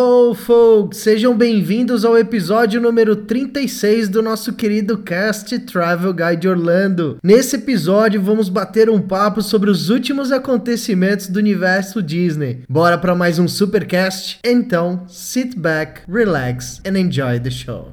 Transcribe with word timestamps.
Hello, 0.00 0.32
folks! 0.32 0.98
Sejam 0.98 1.36
bem-vindos 1.36 2.04
ao 2.04 2.16
episódio 2.16 2.80
número 2.80 3.16
36 3.16 4.08
do 4.08 4.22
nosso 4.22 4.52
querido 4.52 4.98
cast 4.98 5.58
Travel 5.58 6.14
Guide 6.14 6.48
Orlando. 6.48 7.18
Nesse 7.20 7.56
episódio, 7.56 8.22
vamos 8.22 8.48
bater 8.48 8.88
um 8.88 9.00
papo 9.00 9.42
sobre 9.42 9.68
os 9.68 9.90
últimos 9.90 10.30
acontecimentos 10.30 11.26
do 11.26 11.40
universo 11.40 12.00
Disney. 12.00 12.62
Bora 12.68 12.96
para 12.96 13.16
mais 13.16 13.40
um 13.40 13.48
supercast? 13.48 14.38
Então, 14.44 15.04
sit 15.08 15.58
back, 15.58 16.02
relax 16.08 16.80
and 16.86 16.96
enjoy 16.96 17.40
the 17.40 17.50
show. 17.50 17.92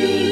I 0.00 0.29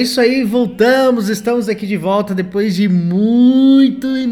É 0.00 0.02
isso 0.02 0.18
aí, 0.18 0.42
voltamos, 0.44 1.28
estamos 1.28 1.68
aqui 1.68 1.86
de 1.86 1.98
volta 1.98 2.34
depois 2.34 2.74
de 2.74 2.88
muito 2.88 4.16
e 4.16 4.26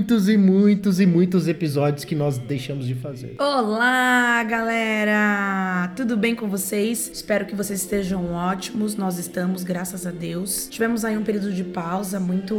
muitos 0.00 0.30
e 0.30 0.38
muitos 0.38 0.98
e 0.98 1.04
muitos 1.04 1.46
episódios 1.46 2.06
que 2.06 2.14
nós 2.14 2.38
deixamos 2.38 2.86
de 2.86 2.94
fazer. 2.94 3.34
Olá, 3.38 4.42
galera! 4.44 5.92
Tudo 5.94 6.16
bem 6.16 6.34
com 6.34 6.48
vocês? 6.48 7.10
Espero 7.12 7.44
que 7.44 7.54
vocês 7.54 7.82
estejam 7.82 8.32
ótimos. 8.32 8.96
Nós 8.96 9.18
estamos, 9.18 9.62
graças 9.62 10.06
a 10.06 10.10
Deus. 10.10 10.68
Tivemos 10.70 11.04
aí 11.04 11.18
um 11.18 11.22
período 11.22 11.52
de 11.52 11.62
pausa 11.62 12.18
muito 12.18 12.54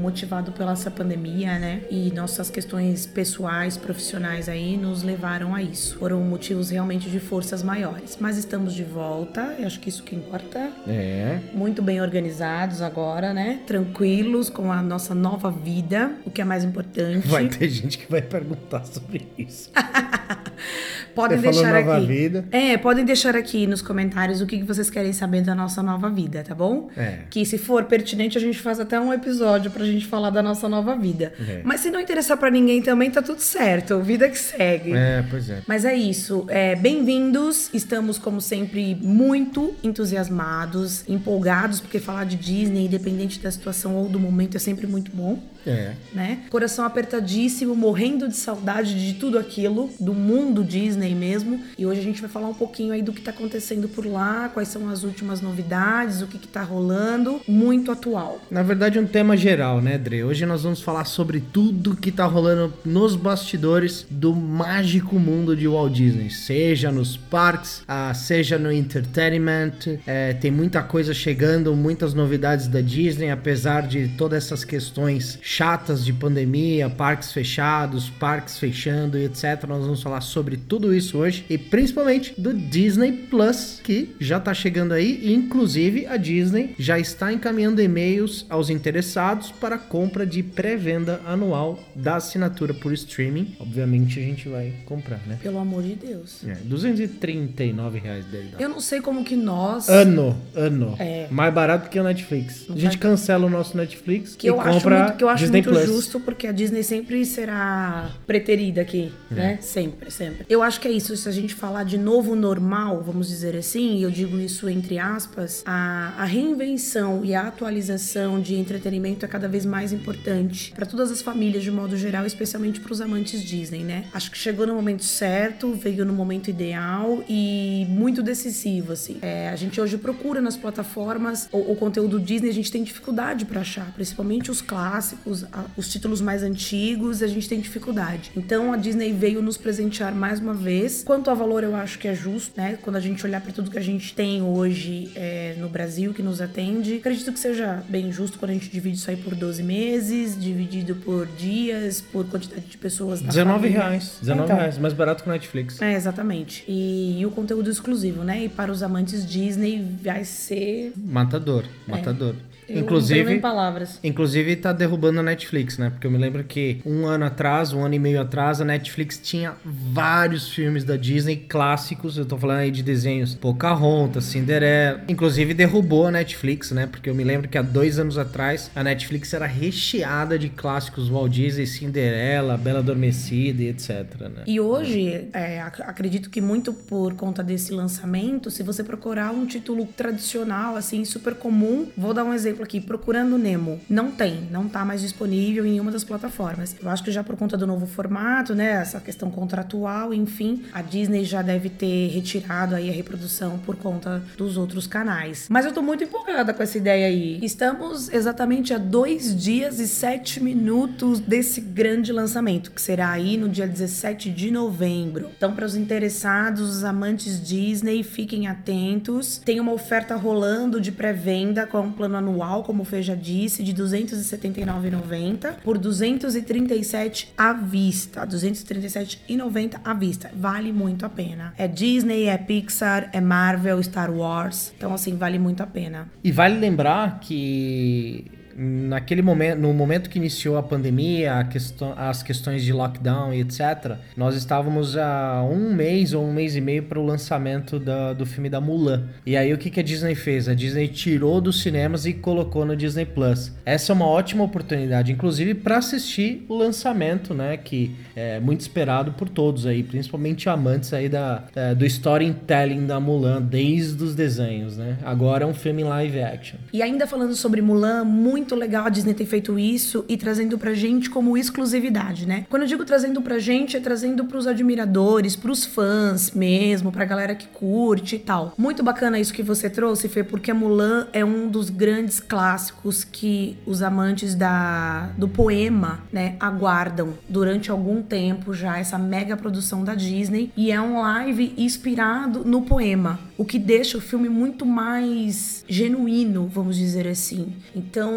motivado 0.00 0.52
pela 0.52 0.70
essa 0.70 0.88
pandemia, 0.88 1.58
né? 1.58 1.80
E 1.90 2.12
nossas 2.12 2.48
questões 2.48 3.06
pessoais, 3.06 3.76
profissionais 3.76 4.48
aí 4.48 4.76
nos 4.76 5.02
levaram 5.02 5.52
a 5.52 5.60
isso. 5.60 5.98
Foram 5.98 6.20
motivos 6.20 6.70
realmente 6.70 7.10
de 7.10 7.18
forças 7.18 7.60
maiores. 7.60 8.16
Mas 8.20 8.38
estamos 8.38 8.72
de 8.72 8.84
volta, 8.84 9.56
eu 9.58 9.66
acho 9.66 9.80
que 9.80 9.88
isso 9.88 10.04
que 10.04 10.14
importa. 10.14 10.70
É. 10.86 11.40
Muito 11.52 11.82
bem 11.82 12.00
organizados 12.00 12.80
agora, 12.80 13.34
né? 13.34 13.62
Tranquilos 13.66 14.48
com 14.48 14.70
a 14.70 14.80
nossa 14.80 15.12
nova 15.12 15.50
vida, 15.50 16.12
o 16.24 16.30
que 16.30 16.40
é 16.40 16.44
mais 16.44 16.62
importante. 16.62 16.83
Vai 17.26 17.48
ter 17.48 17.68
gente 17.68 17.98
que 17.98 18.10
vai 18.10 18.22
perguntar 18.22 18.84
sobre 18.84 19.26
isso. 19.38 19.70
Podem 21.14 21.38
Você 21.38 21.44
falou 21.44 21.62
deixar 21.62 21.80
nova 21.80 21.96
aqui. 21.98 22.06
vida. 22.06 22.44
É, 22.50 22.76
podem 22.76 23.04
deixar 23.04 23.36
aqui 23.36 23.66
nos 23.66 23.80
comentários 23.80 24.40
o 24.40 24.46
que 24.46 24.62
vocês 24.64 24.90
querem 24.90 25.12
saber 25.12 25.42
da 25.42 25.54
nossa 25.54 25.80
nova 25.82 26.10
vida, 26.10 26.42
tá 26.42 26.54
bom? 26.54 26.90
É. 26.96 27.20
Que 27.30 27.46
se 27.46 27.56
for 27.56 27.84
pertinente, 27.84 28.36
a 28.36 28.40
gente 28.40 28.58
faz 28.58 28.80
até 28.80 28.98
um 29.00 29.12
episódio 29.12 29.70
pra 29.70 29.84
gente 29.84 30.06
falar 30.06 30.30
da 30.30 30.42
nossa 30.42 30.68
nova 30.68 30.96
vida. 30.96 31.32
É. 31.48 31.60
Mas 31.62 31.80
se 31.80 31.90
não 31.90 32.00
interessar 32.00 32.36
pra 32.36 32.50
ninguém 32.50 32.82
também, 32.82 33.10
tá 33.10 33.22
tudo 33.22 33.40
certo. 33.40 34.00
Vida 34.00 34.28
que 34.28 34.38
segue. 34.38 34.92
É, 34.92 35.24
pois 35.30 35.48
é. 35.48 35.62
Mas 35.68 35.84
é 35.84 35.94
isso. 35.94 36.46
É, 36.48 36.74
Bem-vindos. 36.74 37.70
Estamos, 37.72 38.18
como 38.18 38.40
sempre, 38.40 38.96
muito 38.96 39.74
entusiasmados, 39.84 41.08
empolgados, 41.08 41.80
porque 41.80 42.00
falar 42.00 42.24
de 42.24 42.36
Disney, 42.36 42.86
independente 42.86 43.38
da 43.38 43.50
situação 43.50 43.94
ou 43.94 44.08
do 44.08 44.18
momento, 44.18 44.56
é 44.56 44.60
sempre 44.60 44.86
muito 44.86 45.12
bom 45.14 45.40
É. 45.66 45.94
né? 46.12 46.40
Coração 46.50 46.84
apertadíssimo, 46.84 47.74
morrendo 47.74 48.28
de 48.28 48.36
saudade 48.36 48.94
de 49.06 49.18
tudo 49.18 49.38
aquilo, 49.38 49.90
do 49.98 50.14
mundo 50.14 50.62
Disney 50.62 51.14
mesmo. 51.14 51.60
E 51.78 51.86
hoje 51.86 52.00
a 52.00 52.02
gente 52.02 52.20
vai 52.20 52.30
falar 52.30 52.48
um 52.48 52.54
pouquinho 52.54 52.92
aí 52.92 53.02
do 53.02 53.12
que 53.12 53.22
tá 53.22 53.30
acontecendo 53.30 53.88
por 53.88 54.06
lá, 54.06 54.50
quais 54.52 54.68
são 54.68 54.88
as 54.88 55.02
últimas 55.02 55.40
novidades, 55.40 56.22
o 56.22 56.26
que 56.26 56.38
que 56.38 56.48
tá 56.48 56.62
rolando. 56.62 57.40
Muito 57.46 57.90
atual. 57.90 58.40
Na 58.50 58.62
verdade, 58.62 58.98
um 58.98 59.06
tema 59.06 59.36
geral, 59.36 59.80
né, 59.80 59.98
Dre? 59.98 60.24
Hoje 60.24 60.46
nós 60.46 60.62
vamos 60.62 60.82
falar 60.82 61.04
sobre 61.04 61.40
tudo 61.40 61.96
que 61.96 62.12
tá 62.12 62.24
rolando 62.26 62.72
nos 62.84 63.16
bastidores 63.16 64.06
do 64.10 64.34
mágico 64.34 65.18
mundo 65.18 65.56
de 65.56 65.66
Walt 65.66 65.92
Disney. 65.92 66.30
Seja 66.30 66.90
nos 66.90 67.16
parques, 67.16 67.82
ah, 67.88 68.12
seja 68.14 68.58
no 68.58 68.70
entertainment. 68.72 69.98
É, 70.06 70.34
tem 70.34 70.50
muita 70.50 70.82
coisa 70.82 71.14
chegando, 71.14 71.74
muitas 71.74 72.14
novidades 72.14 72.68
da 72.68 72.80
Disney, 72.80 73.30
apesar 73.30 73.86
de 73.86 74.08
todas 74.16 74.44
essas 74.44 74.64
questões 74.64 75.38
chatas 75.54 76.04
de 76.04 76.12
pandemia, 76.12 76.90
parques 76.90 77.32
fechados, 77.32 78.10
parques 78.10 78.58
fechando 78.58 79.16
e 79.16 79.24
etc. 79.24 79.64
Nós 79.68 79.84
vamos 79.84 80.02
falar 80.02 80.20
sobre 80.20 80.56
tudo 80.56 80.92
isso 80.92 81.18
hoje 81.18 81.46
e 81.48 81.56
principalmente 81.56 82.34
do 82.36 82.52
Disney 82.52 83.12
Plus, 83.12 83.80
que 83.84 84.16
já 84.18 84.40
tá 84.40 84.52
chegando 84.52 84.92
aí. 84.92 85.20
E, 85.22 85.32
inclusive, 85.32 86.06
a 86.06 86.16
Disney 86.16 86.74
já 86.76 86.98
está 86.98 87.32
encaminhando 87.32 87.80
e-mails 87.80 88.44
aos 88.50 88.68
interessados 88.68 89.52
para 89.52 89.78
compra 89.78 90.26
de 90.26 90.42
pré-venda 90.42 91.20
anual 91.24 91.78
da 91.94 92.16
assinatura 92.16 92.74
por 92.74 92.92
streaming. 92.92 93.54
Obviamente, 93.60 94.18
a 94.18 94.22
gente 94.22 94.48
vai 94.48 94.72
comprar, 94.84 95.20
né? 95.24 95.38
Pelo 95.40 95.60
amor 95.60 95.84
de 95.84 95.94
Deus. 95.94 96.44
É, 96.44 96.54
239 96.64 98.00
reais 98.00 98.24
dele. 98.24 98.54
Eu 98.58 98.68
não 98.68 98.80
sei 98.80 99.00
como 99.00 99.22
que 99.22 99.36
nós. 99.36 99.88
Ano, 99.88 100.36
ano. 100.52 100.96
É. 100.98 101.28
Mais 101.30 101.54
barato 101.54 101.88
que 101.88 102.00
o 102.00 102.02
Netflix. 102.02 102.66
A 102.68 102.76
gente 102.76 102.98
cancela 102.98 103.46
o 103.46 103.50
nosso 103.50 103.76
Netflix 103.76 104.34
Que 104.34 104.48
e 104.48 104.50
eu 104.50 104.60
acho 104.60 104.70
compra 104.72 104.98
muito, 104.98 105.16
que 105.16 105.22
eu 105.22 105.28
acho 105.28 105.43
acho 105.43 105.43
Disney 105.44 105.62
muito 105.62 105.70
Plus. 105.70 105.86
justo 105.86 106.20
porque 106.20 106.46
a 106.46 106.52
Disney 106.52 106.82
sempre 106.82 107.24
será 107.24 108.10
preterida 108.26 108.80
aqui, 108.80 109.12
É. 109.30 109.34
né? 109.34 109.58
Sempre, 109.60 110.10
sempre. 110.10 110.44
Eu 110.48 110.62
acho 110.62 110.80
que 110.80 110.88
é 110.88 110.92
isso. 110.92 111.16
Se 111.16 111.28
a 111.28 111.32
gente 111.32 111.54
falar 111.54 111.84
de 111.84 111.98
novo 111.98 112.34
normal, 112.34 113.02
vamos 113.04 113.28
dizer 113.28 113.56
assim, 113.56 113.98
e 113.98 114.02
eu 114.02 114.10
digo 114.10 114.38
isso 114.38 114.68
entre 114.68 114.98
aspas, 114.98 115.62
a, 115.66 116.14
a 116.18 116.24
reinvenção 116.24 117.24
e 117.24 117.34
a 117.34 117.42
atualização 117.48 118.40
de 118.40 118.54
entretenimento 118.54 119.24
é 119.24 119.28
cada 119.28 119.48
vez 119.48 119.64
mais 119.66 119.92
importante 119.92 120.72
para 120.74 120.86
todas 120.86 121.10
as 121.10 121.20
famílias 121.22 121.62
de 121.62 121.70
modo 121.70 121.96
geral, 121.96 122.24
especialmente 122.26 122.80
para 122.80 122.92
os 122.92 123.00
amantes 123.00 123.42
Disney, 123.42 123.80
né? 123.84 124.04
Acho 124.12 124.30
que 124.30 124.38
chegou 124.38 124.66
no 124.66 124.74
momento 124.74 125.04
certo, 125.04 125.72
veio 125.72 126.04
no 126.04 126.12
momento 126.12 126.48
ideal 126.48 127.22
e 127.28 127.86
muito 127.88 128.22
decisivo, 128.22 128.92
assim. 128.92 129.18
É, 129.22 129.48
a 129.48 129.56
gente 129.56 129.80
hoje 129.80 129.96
procura 129.98 130.40
nas 130.40 130.56
plataformas 130.56 131.48
o, 131.52 131.72
o 131.72 131.76
conteúdo 131.76 132.18
Disney, 132.20 132.50
a 132.50 132.54
gente 132.54 132.70
tem 132.70 132.82
dificuldade 132.82 133.44
para 133.44 133.60
achar, 133.60 133.92
principalmente 133.94 134.50
os 134.50 134.60
clássicos, 134.60 135.33
a- 135.52 135.64
os 135.76 135.88
títulos 135.90 136.20
mais 136.20 136.42
antigos, 136.42 137.22
a 137.22 137.26
gente 137.26 137.48
tem 137.48 137.60
dificuldade. 137.60 138.30
Então 138.36 138.72
a 138.72 138.76
Disney 138.76 139.12
veio 139.12 139.42
nos 139.42 139.56
presentear 139.56 140.14
mais 140.14 140.38
uma 140.38 140.54
vez. 140.54 141.02
Quanto 141.02 141.30
a 141.30 141.34
valor, 141.34 141.64
eu 141.64 141.74
acho 141.74 141.98
que 141.98 142.06
é 142.06 142.14
justo, 142.14 142.52
né? 142.56 142.78
Quando 142.82 142.96
a 142.96 143.00
gente 143.00 143.24
olhar 143.26 143.40
para 143.40 143.52
tudo 143.52 143.70
que 143.70 143.78
a 143.78 143.82
gente 143.82 144.14
tem 144.14 144.42
hoje 144.42 145.10
é, 145.16 145.54
no 145.58 145.68
Brasil, 145.68 146.12
que 146.14 146.22
nos 146.22 146.40
atende, 146.40 146.96
acredito 146.96 147.32
que 147.32 147.38
seja 147.38 147.82
bem 147.88 148.12
justo 148.12 148.38
quando 148.38 148.50
a 148.50 148.54
gente 148.54 148.68
divide 148.70 148.96
isso 148.96 149.10
aí 149.10 149.16
por 149.16 149.34
12 149.34 149.62
meses, 149.62 150.38
dividido 150.40 150.94
por 150.96 151.26
dias, 151.26 152.00
por 152.00 152.24
quantidade 152.26 152.66
de 152.66 152.76
pessoas 152.78 153.20
na 153.20 153.28
19 153.28 153.60
família. 153.60 153.78
reais. 153.88 154.16
19 154.20 154.44
Então, 154.46 154.56
reais, 154.56 154.78
mais 154.78 154.92
barato 154.92 155.22
que 155.22 155.28
o 155.28 155.32
Netflix. 155.32 155.80
é, 155.82 155.94
exatamente. 155.94 156.64
E, 156.68 157.20
e 157.20 157.26
o 157.26 157.30
conteúdo 157.30 157.70
exclusivo, 157.70 158.22
né? 158.22 158.44
E 158.44 158.48
para 158.48 158.70
os 158.70 158.82
amantes 158.82 159.26
Disney 159.26 159.84
vai 160.02 160.24
ser. 160.24 160.92
Matador, 160.96 161.64
matador. 161.86 162.34
Eu 162.68 162.80
Inclusive, 162.80 163.38
palavras. 163.40 163.98
inclusive 164.02 164.56
tá 164.56 164.72
derrubando 164.72 165.20
a 165.20 165.22
Netflix, 165.22 165.78
né? 165.78 165.90
Porque 165.90 166.06
eu 166.06 166.10
me 166.10 166.18
lembro 166.18 166.44
que 166.44 166.80
um 166.84 167.06
ano 167.06 167.24
atrás, 167.24 167.72
um 167.72 167.84
ano 167.84 167.94
e 167.94 167.98
meio 167.98 168.20
atrás, 168.20 168.60
a 168.60 168.64
Netflix 168.64 169.18
tinha 169.22 169.54
vários 169.64 170.48
filmes 170.48 170.84
da 170.84 170.96
Disney 170.96 171.36
clássicos. 171.36 172.16
Eu 172.16 172.24
tô 172.26 172.36
falando 172.38 172.58
aí 172.58 172.70
de 172.70 172.82
desenhos 172.82 173.34
Pocahontas, 173.34 174.24
Cinderela. 174.24 175.02
Inclusive 175.08 175.54
derrubou 175.54 176.06
a 176.06 176.10
Netflix, 176.10 176.70
né? 176.70 176.86
Porque 176.86 177.08
eu 177.10 177.14
me 177.14 177.24
lembro 177.24 177.48
que 177.48 177.58
há 177.58 177.62
dois 177.62 177.98
anos 177.98 178.16
atrás 178.18 178.70
a 178.74 178.82
Netflix 178.84 179.32
era 179.34 179.46
recheada 179.46 180.38
de 180.38 180.48
clássicos 180.48 181.08
Walt 181.08 181.32
Disney, 181.32 181.66
Cinderela, 181.66 182.56
Bela 182.56 182.78
Adormecida 182.80 183.62
e 183.62 183.68
etc, 183.68 184.06
né? 184.34 184.42
E 184.46 184.60
hoje, 184.60 185.28
é, 185.32 185.60
ac- 185.60 185.82
acredito 185.82 186.30
que 186.30 186.40
muito 186.40 186.72
por 186.72 187.14
conta 187.14 187.42
desse 187.42 187.72
lançamento, 187.72 188.50
se 188.50 188.62
você 188.62 188.82
procurar 188.84 189.32
um 189.32 189.46
título 189.46 189.86
tradicional, 189.96 190.76
assim, 190.76 191.04
super 191.04 191.34
comum, 191.34 191.86
vou 191.96 192.14
dar 192.14 192.24
um 192.24 192.32
exemplo 192.32 192.53
aqui, 192.62 192.80
Procurando 192.80 193.38
Nemo. 193.38 193.80
Não 193.88 194.10
tem, 194.10 194.48
não 194.50 194.68
tá 194.68 194.84
mais 194.84 195.00
disponível 195.00 195.64
em 195.64 195.72
nenhuma 195.72 195.90
das 195.90 196.04
plataformas. 196.04 196.76
Eu 196.82 196.88
acho 196.88 197.02
que 197.02 197.10
já 197.10 197.22
por 197.24 197.36
conta 197.36 197.56
do 197.56 197.66
novo 197.66 197.86
formato, 197.86 198.54
né, 198.54 198.72
essa 198.72 199.00
questão 199.00 199.30
contratual, 199.30 200.12
enfim, 200.12 200.62
a 200.72 200.82
Disney 200.82 201.24
já 201.24 201.42
deve 201.42 201.68
ter 201.68 202.08
retirado 202.08 202.74
aí 202.74 202.88
a 202.88 202.92
reprodução 202.92 203.58
por 203.58 203.76
conta 203.76 204.22
dos 204.36 204.56
outros 204.56 204.86
canais. 204.86 205.46
Mas 205.50 205.64
eu 205.64 205.72
tô 205.72 205.82
muito 205.82 206.04
empolgada 206.04 206.52
com 206.52 206.62
essa 206.62 206.78
ideia 206.78 207.06
aí. 207.06 207.38
Estamos 207.42 208.12
exatamente 208.12 208.72
a 208.72 208.78
dois 208.78 209.34
dias 209.34 209.78
e 209.80 209.88
sete 209.88 210.42
minutos 210.42 211.20
desse 211.20 211.60
grande 211.60 212.12
lançamento, 212.12 212.70
que 212.70 212.80
será 212.80 213.10
aí 213.10 213.36
no 213.36 213.48
dia 213.48 213.66
17 213.66 214.30
de 214.30 214.50
novembro. 214.50 215.30
Então, 215.36 215.54
para 215.54 215.64
os 215.64 215.74
interessados, 215.74 216.76
os 216.76 216.84
amantes 216.84 217.42
Disney, 217.42 218.02
fiquem 218.02 218.46
atentos. 218.46 219.38
Tem 219.38 219.60
uma 219.60 219.72
oferta 219.72 220.14
rolando 220.16 220.80
de 220.80 220.92
pré-venda 220.92 221.66
com 221.66 221.80
um 221.80 221.92
plano 221.92 222.16
anual, 222.16 222.43
como 222.62 222.82
o 222.82 222.84
Fê 222.84 223.02
já 223.02 223.14
disse, 223.14 223.62
de 223.62 223.72
R$ 223.72 223.78
279,90 223.78 225.54
por 225.62 225.78
237 225.78 227.32
à 227.36 227.52
vista. 227.52 228.20
R$ 228.20 228.26
237,90 228.26 229.80
à 229.84 229.94
vista. 229.94 230.30
Vale 230.34 230.72
muito 230.72 231.06
a 231.06 231.08
pena. 231.08 231.54
É 231.56 231.66
Disney, 231.66 232.24
é 232.24 232.36
Pixar, 232.36 233.10
é 233.12 233.20
Marvel, 233.20 233.82
Star 233.82 234.10
Wars. 234.10 234.72
Então, 234.76 234.92
assim, 234.92 235.16
vale 235.16 235.38
muito 235.38 235.62
a 235.62 235.66
pena. 235.66 236.08
E 236.22 236.30
vale 236.30 236.58
lembrar 236.58 237.20
que 237.20 238.30
naquele 238.56 239.22
momento, 239.22 239.58
no 239.58 239.72
momento 239.72 240.08
que 240.10 240.18
iniciou 240.18 240.56
a 240.56 240.62
pandemia, 240.62 241.32
a 241.34 242.08
as 242.10 242.22
questões 242.22 242.62
de 242.64 242.72
lockdown 242.72 243.32
e 243.32 243.40
etc, 243.40 243.96
nós 244.16 244.34
estávamos 244.36 244.96
a 244.96 245.42
um 245.48 245.72
mês 245.74 246.12
ou 246.12 246.24
um 246.24 246.32
mês 246.32 246.56
e 246.56 246.60
meio 246.60 246.82
para 246.82 246.98
o 246.98 247.04
lançamento 247.04 247.78
da- 247.78 248.12
do 248.12 248.26
filme 248.26 248.48
da 248.50 248.60
Mulan. 248.60 249.04
E 249.24 249.36
aí 249.36 249.52
o 249.52 249.58
que, 249.58 249.70
que 249.70 249.80
a 249.80 249.82
Disney 249.82 250.14
fez? 250.14 250.48
A 250.48 250.54
Disney 250.54 250.88
tirou 250.88 251.40
dos 251.40 251.62
cinemas 251.62 252.04
e 252.06 252.12
colocou 252.12 252.64
no 252.64 252.76
Disney 252.76 253.04
Plus. 253.06 253.52
Essa 253.64 253.92
é 253.92 253.94
uma 253.94 254.06
ótima 254.06 254.42
oportunidade, 254.44 255.12
inclusive 255.12 255.54
para 255.54 255.78
assistir 255.78 256.44
o 256.48 256.54
lançamento, 256.56 257.32
né, 257.32 257.56
que 257.56 257.94
é 258.16 258.40
muito 258.40 258.60
esperado 258.60 259.12
por 259.12 259.28
todos 259.28 259.66
aí, 259.66 259.82
principalmente 259.82 260.48
amantes 260.48 260.92
aí 260.92 261.08
da, 261.08 261.44
é, 261.54 261.74
do 261.74 261.84
storytelling 261.86 262.86
da 262.86 262.98
Mulan 262.98 263.40
desde 263.42 264.02
os 264.02 264.14
desenhos, 264.14 264.76
né? 264.76 264.98
Agora 265.04 265.44
é 265.44 265.46
um 265.46 265.54
filme 265.54 265.84
live 265.84 266.20
action. 266.20 266.58
E 266.72 266.82
ainda 266.82 267.06
falando 267.06 267.34
sobre 267.34 267.60
Mulan, 267.62 268.04
muito 268.04 268.43
legal 268.52 268.86
a 268.86 268.88
Disney 268.88 269.14
ter 269.14 269.26
feito 269.26 269.56
isso 269.56 270.04
e 270.08 270.16
trazendo 270.16 270.58
pra 270.58 270.74
gente 270.74 271.08
como 271.08 271.36
exclusividade, 271.38 272.26
né? 272.26 272.46
Quando 272.50 272.62
eu 272.62 272.68
digo 272.68 272.84
trazendo 272.84 273.22
pra 273.22 273.38
gente, 273.38 273.76
é 273.76 273.80
trazendo 273.80 274.24
pros 274.24 274.48
admiradores, 274.48 275.36
pros 275.36 275.64
fãs 275.64 276.32
mesmo, 276.32 276.90
pra 276.90 277.04
galera 277.04 277.34
que 277.36 277.46
curte 277.46 278.16
e 278.16 278.18
tal. 278.18 278.52
Muito 278.58 278.82
bacana 278.82 279.20
isso 279.20 279.32
que 279.32 279.42
você 279.42 279.70
trouxe, 279.70 280.08
Fê, 280.08 280.24
porque 280.24 280.52
Mulan 280.52 281.06
é 281.12 281.24
um 281.24 281.48
dos 281.48 281.70
grandes 281.70 282.18
clássicos 282.18 283.04
que 283.04 283.56
os 283.64 283.82
amantes 283.82 284.34
da, 284.34 285.10
do 285.16 285.28
poema, 285.28 286.00
né, 286.12 286.36
aguardam 286.40 287.14
durante 287.28 287.70
algum 287.70 288.02
tempo 288.02 288.52
já 288.52 288.78
essa 288.78 288.98
mega 288.98 289.36
produção 289.36 289.84
da 289.84 289.94
Disney 289.94 290.50
e 290.56 290.72
é 290.72 290.80
um 290.80 291.00
live 291.00 291.54
inspirado 291.56 292.44
no 292.44 292.62
poema, 292.62 293.20
o 293.36 293.44
que 293.44 293.58
deixa 293.58 293.98
o 293.98 294.00
filme 294.00 294.28
muito 294.28 294.64
mais 294.64 295.64
genuíno, 295.68 296.46
vamos 296.46 296.76
dizer 296.76 297.06
assim. 297.06 297.52
Então, 297.74 298.12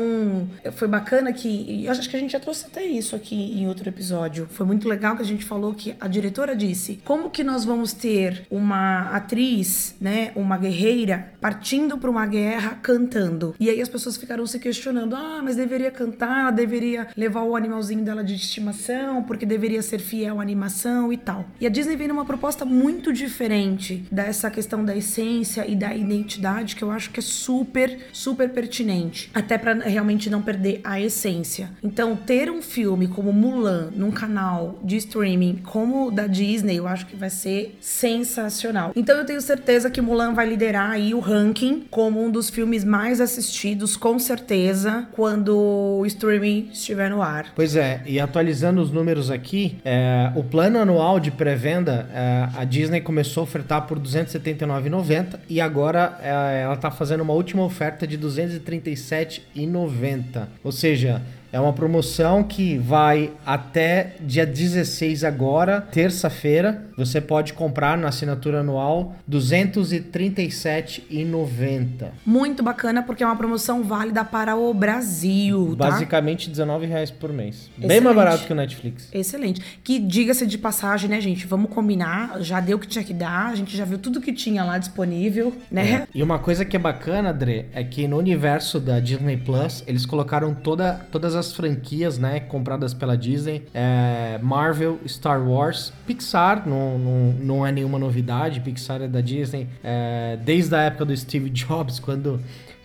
foi 0.73 0.87
bacana 0.87 1.31
que 1.33 1.85
eu 1.85 1.91
acho 1.91 2.09
que 2.09 2.15
a 2.15 2.19
gente 2.19 2.31
já 2.31 2.39
trouxe 2.39 2.65
até 2.65 2.83
isso 2.83 3.15
aqui 3.15 3.35
em 3.35 3.67
outro 3.67 3.87
episódio. 3.87 4.47
Foi 4.49 4.65
muito 4.65 4.87
legal 4.87 5.15
que 5.15 5.21
a 5.21 5.25
gente 5.25 5.45
falou 5.45 5.73
que 5.73 5.95
a 5.99 6.07
diretora 6.07 6.55
disse: 6.55 6.99
"Como 7.03 7.29
que 7.29 7.43
nós 7.43 7.65
vamos 7.65 7.93
ter 7.93 8.45
uma 8.49 9.09
atriz, 9.11 9.95
né, 9.99 10.31
uma 10.35 10.57
guerreira 10.57 11.33
partindo 11.39 11.97
para 11.97 12.09
uma 12.09 12.25
guerra 12.25 12.79
cantando?" 12.81 13.55
E 13.59 13.69
aí 13.69 13.81
as 13.81 13.89
pessoas 13.89 14.17
ficaram 14.17 14.45
se 14.45 14.59
questionando: 14.59 15.15
"Ah, 15.15 15.41
mas 15.43 15.55
deveria 15.55 15.91
cantar, 15.91 16.51
deveria 16.51 17.07
levar 17.15 17.43
o 17.43 17.55
animalzinho 17.55 18.03
dela 18.03 18.23
de 18.23 18.35
estimação, 18.35 19.23
porque 19.23 19.45
deveria 19.45 19.81
ser 19.81 19.99
fiel 19.99 20.39
à 20.39 20.41
animação 20.41 21.11
e 21.11 21.17
tal". 21.17 21.45
E 21.59 21.65
a 21.65 21.69
Disney 21.69 21.95
vem 21.95 22.07
numa 22.07 22.25
proposta 22.25 22.65
muito 22.65 23.11
diferente 23.13 24.05
dessa 24.11 24.49
questão 24.49 24.83
da 24.83 24.95
essência 24.95 25.65
e 25.67 25.75
da 25.75 25.95
identidade 25.95 26.75
que 26.75 26.83
eu 26.83 26.91
acho 26.91 27.11
que 27.11 27.19
é 27.19 27.23
super, 27.23 28.07
super 28.11 28.49
pertinente, 28.49 29.29
até 29.33 29.57
para 29.57 29.73
realmente 29.73 30.06
realmente 30.07 30.29
não 30.29 30.41
perder 30.41 30.79
a 30.85 31.01
essência. 31.01 31.69
Então, 31.83 32.15
ter 32.15 32.49
um 32.49 32.61
filme 32.61 33.09
como 33.09 33.33
Mulan 33.33 33.89
num 33.93 34.09
canal 34.09 34.79
de 34.81 34.95
streaming 34.95 35.59
como 35.63 36.07
o 36.07 36.11
da 36.11 36.27
Disney, 36.27 36.77
eu 36.77 36.87
acho 36.87 37.05
que 37.07 37.15
vai 37.15 37.29
ser 37.29 37.77
sensacional. 37.81 38.93
Então, 38.95 39.17
eu 39.17 39.25
tenho 39.25 39.41
certeza 39.41 39.91
que 39.91 39.99
Mulan 39.99 40.33
vai 40.33 40.47
liderar 40.47 40.91
aí 40.91 41.13
o 41.13 41.19
ranking 41.19 41.85
como 41.91 42.23
um 42.23 42.31
dos 42.31 42.49
filmes 42.49 42.85
mais 42.85 43.19
assistidos, 43.19 43.97
com 43.97 44.17
certeza, 44.17 45.07
quando 45.11 45.57
o 45.57 46.05
streaming 46.05 46.69
estiver 46.71 47.09
no 47.09 47.21
ar. 47.21 47.47
Pois 47.53 47.75
é, 47.75 48.01
e 48.05 48.17
atualizando 48.19 48.81
os 48.81 48.89
números 48.91 49.29
aqui, 49.29 49.77
é, 49.83 50.31
o 50.35 50.43
plano 50.43 50.79
anual 50.79 51.19
de 51.19 51.31
pré-venda, 51.31 52.07
é, 52.13 52.47
a 52.55 52.63
Disney 52.63 53.01
começou 53.01 53.41
a 53.41 53.43
ofertar 53.43 53.87
por 53.87 53.99
279,90 53.99 55.39
e 55.49 55.59
agora 55.59 56.17
é, 56.21 56.61
ela 56.63 56.75
está 56.75 56.89
fazendo 56.89 57.21
uma 57.21 57.33
última 57.33 57.63
oferta 57.63 58.07
de 58.07 58.17
237,90. 58.17 59.96
90. 59.97 60.47
Ou 60.63 60.71
seja, 60.71 61.21
é 61.57 61.59
uma 61.59 61.73
promoção 61.73 62.43
que 62.43 62.77
vai 62.77 63.31
até 63.43 64.13
dia 64.21 64.45
16 64.45 65.23
agora, 65.23 65.81
terça-feira. 65.81 66.83
Você 66.95 67.19
pode 67.19 67.53
comprar 67.53 67.97
na 67.97 68.09
assinatura 68.09 68.59
anual 68.59 69.15
R$ 69.27 69.39
237,90. 69.39 72.09
Muito 72.23 72.61
bacana 72.61 73.01
porque 73.01 73.23
é 73.23 73.25
uma 73.25 73.35
promoção 73.35 73.83
válida 73.83 74.23
para 74.23 74.55
o 74.55 74.71
Brasil, 74.71 75.75
tá? 75.75 75.89
Basicamente 75.89 76.47
R$19,00 76.47 77.13
por 77.19 77.33
mês. 77.33 77.71
Bem 77.75 77.87
Excelente. 77.87 78.03
mais 78.03 78.15
barato 78.15 78.45
que 78.45 78.53
o 78.53 78.55
Netflix. 78.55 79.09
Excelente. 79.11 79.79
Que 79.83 79.97
diga-se 79.97 80.45
de 80.45 80.59
passagem, 80.59 81.09
né, 81.09 81.19
gente? 81.19 81.47
Vamos 81.47 81.71
combinar. 81.71 82.39
Já 82.41 82.59
deu 82.59 82.77
o 82.77 82.79
que 82.79 82.87
tinha 82.87 83.03
que 83.03 83.15
dar. 83.15 83.47
A 83.47 83.55
gente 83.55 83.75
já 83.75 83.83
viu 83.83 83.97
tudo 83.97 84.21
que 84.21 84.31
tinha 84.31 84.63
lá 84.63 84.77
disponível, 84.77 85.55
né? 85.71 86.07
E 86.13 86.21
uma 86.21 86.37
coisa 86.37 86.63
que 86.63 86.75
é 86.75 86.79
bacana, 86.79 87.31
André, 87.31 87.65
é 87.73 87.83
que 87.83 88.07
no 88.07 88.17
universo 88.17 88.79
da 88.79 88.99
Disney 88.99 89.37
Plus, 89.37 89.83
eles 89.87 90.05
colocaram 90.05 90.53
toda, 90.53 91.07
todas 91.11 91.33
as 91.35 91.46
franquias, 91.53 92.17
né, 92.17 92.39
compradas 92.39 92.93
pela 92.93 93.17
Disney. 93.17 93.63
É, 93.73 94.39
Marvel, 94.41 94.99
Star 95.07 95.41
Wars, 95.41 95.93
Pixar, 96.05 96.67
não, 96.67 96.97
não, 96.97 97.33
não 97.39 97.67
é 97.67 97.71
nenhuma 97.71 97.99
novidade. 97.99 98.59
Pixar 98.59 99.01
é 99.01 99.07
da 99.07 99.21
Disney 99.21 99.67
é, 99.83 100.37
desde 100.43 100.75
a 100.75 100.81
época 100.81 101.05
do 101.05 101.15
Steve 101.15 101.49
Jobs, 101.51 101.99
quando 101.99 102.39